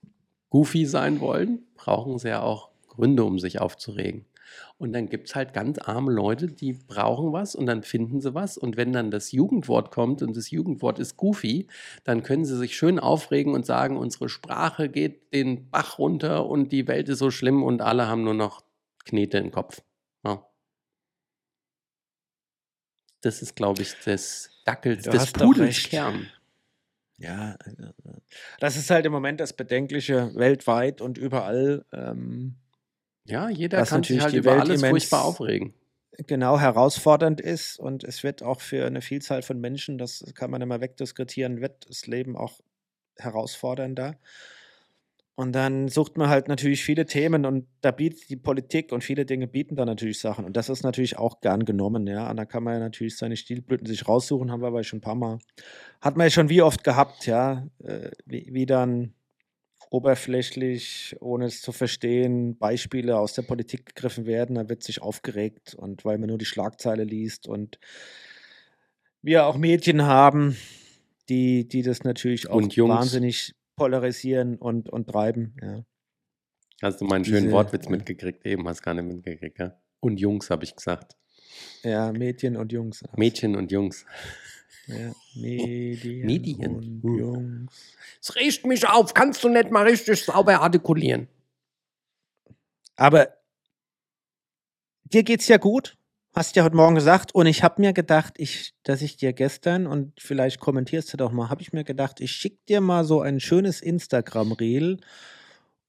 [0.50, 4.24] goofy sein wollen, brauchen sie ja auch Gründe, um sich aufzuregen.
[4.78, 8.34] Und dann gibt es halt ganz arme Leute, die brauchen was und dann finden sie
[8.34, 8.56] was.
[8.56, 11.66] Und wenn dann das Jugendwort kommt und das Jugendwort ist goofy,
[12.04, 16.70] dann können sie sich schön aufregen und sagen, unsere Sprache geht den Bach runter und
[16.70, 18.62] die Welt ist so schlimm und alle haben nur noch
[19.04, 19.82] Knete im Kopf.
[20.24, 20.46] Ja.
[23.20, 25.82] Das ist, glaube ich, des Dackels, Du des Pudels.
[25.84, 26.28] Kern.
[27.18, 27.92] Ja, äh,
[28.60, 31.84] das ist halt im Moment das Bedenkliche weltweit und überall.
[31.92, 32.56] Ähm,
[33.24, 35.72] Ja, jeder kann sich natürlich halt die über Welt alles furchtbar aufregen.
[36.26, 40.62] genau herausfordernd ist und es wird auch für eine Vielzahl von Menschen, das kann man
[40.62, 42.60] immer wegdiskutieren, wird das Leben auch
[43.18, 44.18] herausfordernder.
[45.38, 49.24] Und dann sucht man halt natürlich viele Themen und da bietet die Politik und viele
[49.24, 50.44] Dinge bieten da natürlich Sachen.
[50.44, 52.28] Und das ist natürlich auch gern genommen, ja.
[52.28, 55.02] Und da kann man ja natürlich seine Stilblüten sich raussuchen, haben wir aber schon ein
[55.02, 55.38] paar Mal.
[56.00, 57.68] Hat man ja schon wie oft gehabt, ja.
[57.84, 59.14] Äh, wie, wie dann
[59.90, 65.72] oberflächlich, ohne es zu verstehen, Beispiele aus der Politik gegriffen werden, da wird sich aufgeregt
[65.72, 67.78] und weil man nur die Schlagzeile liest und
[69.22, 70.56] wir auch Medien haben,
[71.28, 75.54] die, die das natürlich auch wahnsinnig polarisieren und, und treiben.
[75.62, 75.84] Ja.
[76.82, 78.44] Hast du meinen schönen Diese- Wortwitz mitgekriegt?
[78.46, 79.80] Eben hast du gar nicht mitgekriegt, ja?
[80.00, 81.16] Und Jungs, habe ich gesagt.
[81.82, 83.02] Ja, Mädchen und Jungs.
[83.16, 84.04] Mädchen und Jungs.
[84.86, 86.76] Ja, Medien, Medien.
[86.76, 87.18] und Hm.
[87.18, 87.94] Jungs.
[88.22, 91.28] Es riecht mich auf, kannst du nicht mal richtig sauber artikulieren.
[92.96, 93.28] Aber
[95.04, 95.97] dir geht's ja gut.
[96.38, 97.34] Hast ja heute Morgen gesagt.
[97.34, 101.32] Und ich habe mir gedacht, ich, dass ich dir gestern, und vielleicht kommentierst du doch
[101.32, 105.00] mal, habe ich mir gedacht, ich schicke dir mal so ein schönes Instagram-Reel.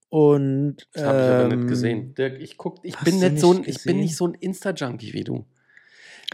[0.08, 2.14] Und Das habe ich aber ähm, nicht gesehen.
[2.16, 5.22] Dirk, ich, guck, ich, bin nicht so ein, ich bin nicht so ein Insta-Junkie wie
[5.22, 5.46] du.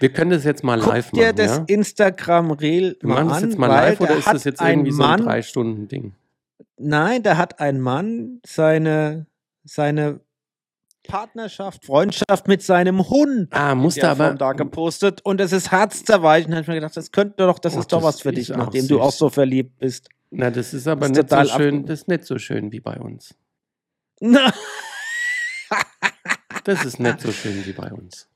[0.00, 1.36] Wir können das jetzt mal Guck live dir machen.
[1.36, 1.64] das ja?
[1.66, 4.92] Instagram-Reel Wir mal machen das an, jetzt mal live oder ist das jetzt ein irgendwie
[4.92, 6.14] so ein Drei-Stunden-Ding?
[6.78, 9.26] Nein, da hat ein Mann seine,
[9.64, 10.20] seine
[11.06, 14.34] Partnerschaft, Freundschaft mit seinem Hund Ah, musste aber.
[14.34, 16.52] Da gepostet und es ist herzzerweichend.
[16.52, 18.32] Da habe ich mir gedacht, das könnte doch, das Oh, ist doch das was für
[18.32, 19.18] dich, nachdem du auch süß.
[19.18, 20.08] so verliebt bist.
[20.30, 21.86] Na, das ist aber Ist nicht so schön.
[21.86, 23.34] Das ist nicht so schön wie bei uns.
[24.20, 24.52] Na,
[26.64, 28.28] Das ist nicht so schön wie bei uns.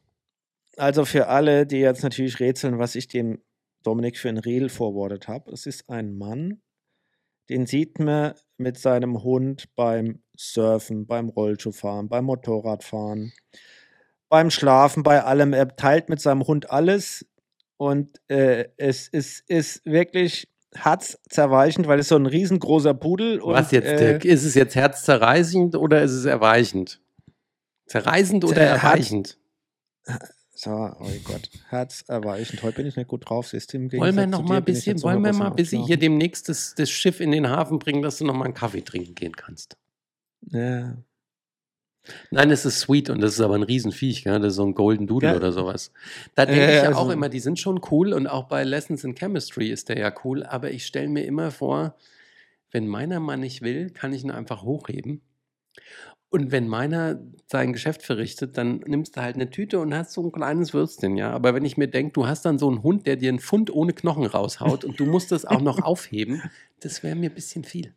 [0.77, 3.41] Also für alle, die jetzt natürlich rätseln, was ich dem
[3.83, 5.51] Dominik für ein Reel forwardet habe.
[5.51, 6.61] Es ist ein Mann,
[7.49, 13.33] den sieht man mit seinem Hund beim Surfen, beim Rollschuhfahren, beim Motorradfahren,
[14.31, 15.53] beim Schlafen, bei allem.
[15.53, 17.27] Er teilt mit seinem Hund alles
[17.77, 23.71] und äh, es ist, ist wirklich herzzerweichend, weil es so ein riesengroßer Pudel und Was
[23.71, 24.25] jetzt, äh, Dirk?
[24.25, 27.01] Ist es jetzt herzzerreißend oder ist es erweichend?
[27.87, 29.37] Zerreißend oder Der hat- erweichend?
[30.55, 32.63] so, oh Gott, herzerweichend.
[32.63, 35.33] Heute bin ich nicht gut drauf, im Wollen wir noch mal ein bisschen, wollen wir
[35.33, 38.25] 100% mal bis am hier demnächst das, das Schiff in den Hafen bringen, dass du
[38.25, 39.77] noch mal einen Kaffee trinken gehen kannst?
[40.49, 40.97] Ja.
[42.31, 44.41] Nein, es ist sweet und das ist aber ein Riesenviech, gell?
[44.41, 45.37] das ist so ein Golden Doodle Ja.
[45.37, 45.93] oder sowas.
[46.35, 48.65] Da denke Ja, ich ja also- auch immer, die sind schon cool und auch bei
[48.65, 51.95] Lessons in Chemistry ist der ja cool, aber ich stelle mir immer vor,
[52.73, 55.21] wenn meiner Mann nicht will, kann ich ihn einfach hochheben.
[56.31, 60.23] Und wenn meiner sein Geschäft verrichtet, dann nimmst du halt eine Tüte und hast so
[60.25, 61.33] ein kleines Würstchen, ja.
[61.33, 63.71] Aber wenn ich mir denke, du hast dann so einen Hund, der dir einen Pfund
[63.71, 66.43] ohne Knochen raushaut und du musst das auch noch aufheben,
[66.81, 67.95] das wäre mir ein bisschen viel.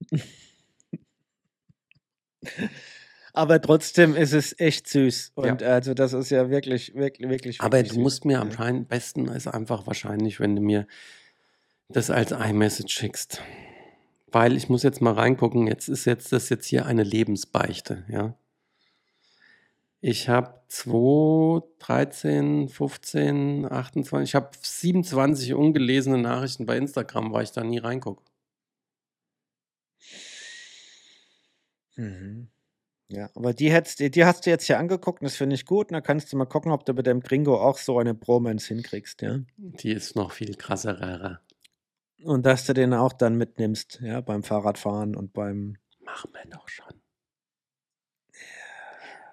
[3.32, 5.32] Aber trotzdem ist es echt süß.
[5.34, 7.60] Und also das ist ja wirklich, wirklich, wirklich.
[7.60, 8.72] Aber wirklich du musst mir am Ja.
[8.88, 10.86] besten ist einfach wahrscheinlich, wenn du mir
[11.88, 13.42] das als iMessage schickst.
[14.32, 18.34] Weil ich muss jetzt mal reingucken, jetzt ist jetzt das jetzt hier eine Lebensbeichte, ja.
[20.00, 27.52] Ich habe 2, 13, 15, 28, ich habe 27 ungelesene Nachrichten bei Instagram, weil ich
[27.52, 28.22] da nie reingucke.
[31.96, 32.48] Mhm.
[33.08, 35.64] Ja, aber die, hättest, die, die hast du jetzt hier angeguckt und das finde ich
[35.64, 35.88] gut.
[35.88, 38.68] Und dann kannst du mal gucken, ob du bei dem Gringo auch so eine Bromance
[38.68, 39.40] hinkriegst, ja.
[39.56, 41.40] Die ist noch viel krasser.
[42.24, 45.76] Und dass du den auch dann mitnimmst, ja, beim Fahrradfahren und beim.
[46.00, 46.94] Machen wir doch schon.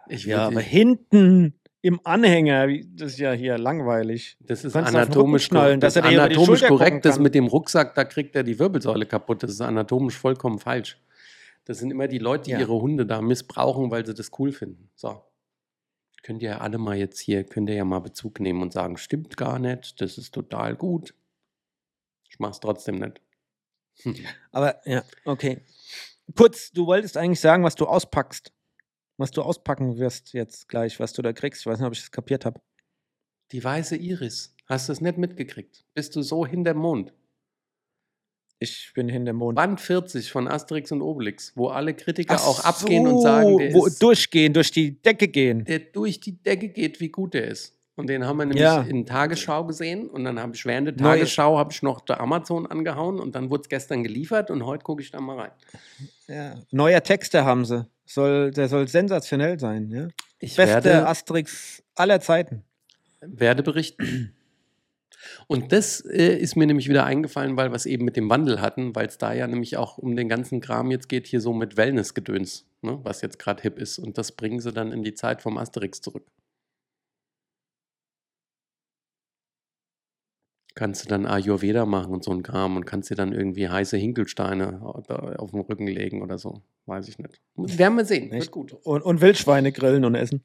[0.08, 4.38] Ich Ja, aber hinten im Anhänger, das ist ja hier langweilig.
[4.40, 7.06] Das ist anatomisch, schnallen, das anatomisch korrekt.
[7.06, 9.44] Das mit dem Rucksack, da kriegt er die Wirbelsäule kaputt.
[9.44, 10.98] Das ist anatomisch vollkommen falsch.
[11.66, 12.60] Das sind immer die Leute, die Ja.
[12.60, 14.90] ihre Hunde da missbrauchen, weil sie das cool finden.
[14.96, 15.24] So.
[16.24, 18.98] Könnt ihr ja alle mal jetzt hier, könnt ihr ja mal Bezug nehmen und sagen,
[18.98, 21.14] stimmt gar nicht, das ist total gut.
[22.30, 23.22] Ich mach's trotzdem nicht.
[24.04, 24.16] Hm.
[24.52, 25.62] Aber ja, okay.
[26.36, 28.54] Putz, du wolltest eigentlich sagen, was du auspackst.
[29.18, 31.62] Was du auspacken wirst jetzt gleich, was du da kriegst.
[31.62, 32.60] Ich weiß nicht, ob ich das kapiert habe.
[33.52, 34.56] Die weiße Iris.
[34.66, 35.86] Hast du es nicht mitgekriegt?
[35.94, 37.14] Bist du so hinterm Mond?
[38.64, 39.56] Ich bin hinter dem Mond.
[39.56, 43.74] Band 40 von Asterix und Obelix, wo alle Kritiker Ach auch abgehen und sagen, der
[43.74, 45.66] wo ist durchgehen, durch die Decke gehen.
[45.66, 47.78] der durch die Decke geht, wie gut der ist.
[47.96, 48.82] Und den haben wir nämlich Ja.
[48.82, 52.66] in Tagesschau gesehen und dann habe ich während der Tagesschau habe ich noch der Amazon
[52.66, 55.52] angehauen und dann wurde es gestern geliefert und heute gucke ich da mal rein.
[56.28, 56.56] Ja.
[56.72, 57.86] Neuer Texte haben sie.
[58.06, 59.90] Soll, der soll sensationell sein.
[59.92, 60.08] Ja?
[60.40, 62.64] Ich Beste Asterix aller Zeiten.
[63.22, 64.34] werde berichten.
[65.48, 68.62] Und das äh, ist mir nämlich wieder eingefallen, weil wir es eben mit dem Wandel
[68.62, 71.54] hatten, weil es da ja nämlich auch um den ganzen Kram jetzt geht, hier so
[71.54, 74.00] mit Wellness-Gedöns, ne, was jetzt gerade hip ist.
[74.00, 76.26] Und das bringen sie dann in die Zeit vom Asterix zurück.
[80.76, 83.96] Kannst du dann Ayurveda machen und so ein Kram und kannst dir dann irgendwie heiße
[83.96, 85.04] Hinkelsteine au-
[85.38, 86.64] auf den Rücken legen oder so.
[86.88, 87.40] Weiß ich nicht.
[87.56, 88.32] Werden wir sehen.
[88.32, 88.74] Wird gut.
[88.84, 90.42] Und, und Wildschweine grillen und essen.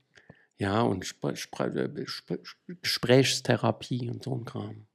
[0.59, 2.41] Ja, und Spre Spre äh, Spre
[2.83, 4.87] Gesprächstherapie und so ein Kram.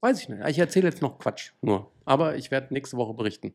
[0.00, 0.46] Weiß ich nicht.
[0.48, 1.92] Ich erzähle jetzt noch Quatsch, nur.
[2.04, 3.54] Aber ich werde nächste Woche berichten.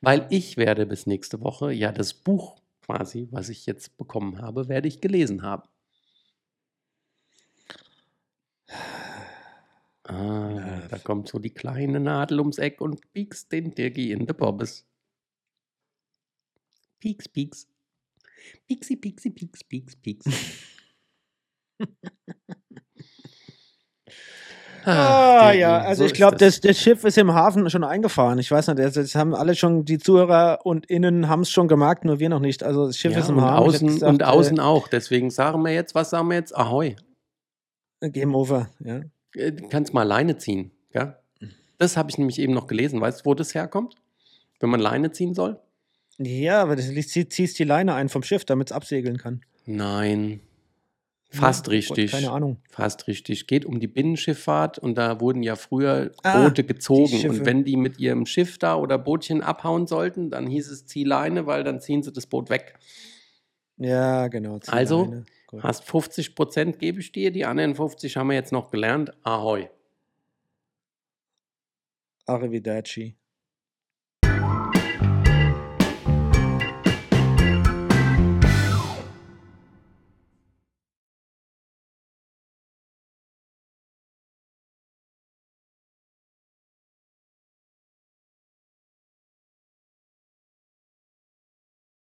[0.00, 4.68] Weil ich werde bis nächste Woche ja das Buch quasi, was ich jetzt bekommen habe,
[4.68, 5.68] werde ich gelesen haben.
[10.04, 14.36] Ah, da kommt so die kleine Nadel ums Eck und biegst den Dirgi in de
[14.36, 14.84] Bobbes.
[17.00, 17.71] Pieks, pieks.
[18.66, 20.24] Pieksi, pieksi, pieks, pieks, pieks.
[24.84, 26.60] Ah, Dirk, ja, also so ich glaube, das.
[26.60, 28.38] Das, Schiff ist im Hafen schon eingefahren.
[28.38, 31.68] Ich weiß nicht, das, das haben alle schon, die Zuhörer und Innen haben es schon
[31.68, 32.62] gemerkt, nur wir noch nicht.
[32.62, 33.64] Also das Schiff ja, ist im und Hafen.
[33.64, 34.88] Außen, gesagt, und außen auch.
[34.88, 36.56] Deswegen sagen wir jetzt, was sagen wir jetzt?
[36.56, 36.96] Ahoi.
[38.00, 39.02] Äh, Game over, ja.
[39.34, 40.72] Äh, Du kannst mal Leine ziehen.
[40.92, 41.18] Ja?
[41.78, 43.00] Das habe ich nämlich eben noch gelesen.
[43.00, 43.94] Weißt du, wo das herkommt?
[44.58, 45.60] Wenn man Leine ziehen soll?
[46.18, 49.42] Ja, aber du ziehst die Leine ein vom Schiff, damit es absegeln kann.
[49.66, 50.40] Nein.
[51.30, 52.10] Fast Ja, richtig.
[52.10, 52.58] Keine Ahnung.
[52.68, 53.46] Fast richtig.
[53.46, 57.26] Geht um die Binnenschifffahrt und da wurden ja früher Ah, Boote gezogen.
[57.28, 61.04] Und wenn die mit ihrem Schiff da oder Bootchen abhauen sollten, dann hieß es zieh
[61.04, 62.74] Leine, weil dann ziehen sie das Boot weg.
[63.78, 64.60] Ja, genau.
[64.66, 65.24] Also.
[65.58, 69.12] Hast 50 Prozent gebe ich dir, die anderen 50 haben wir jetzt noch gelernt.
[69.22, 69.68] Ahoi.
[72.26, 73.16] Arrivederci.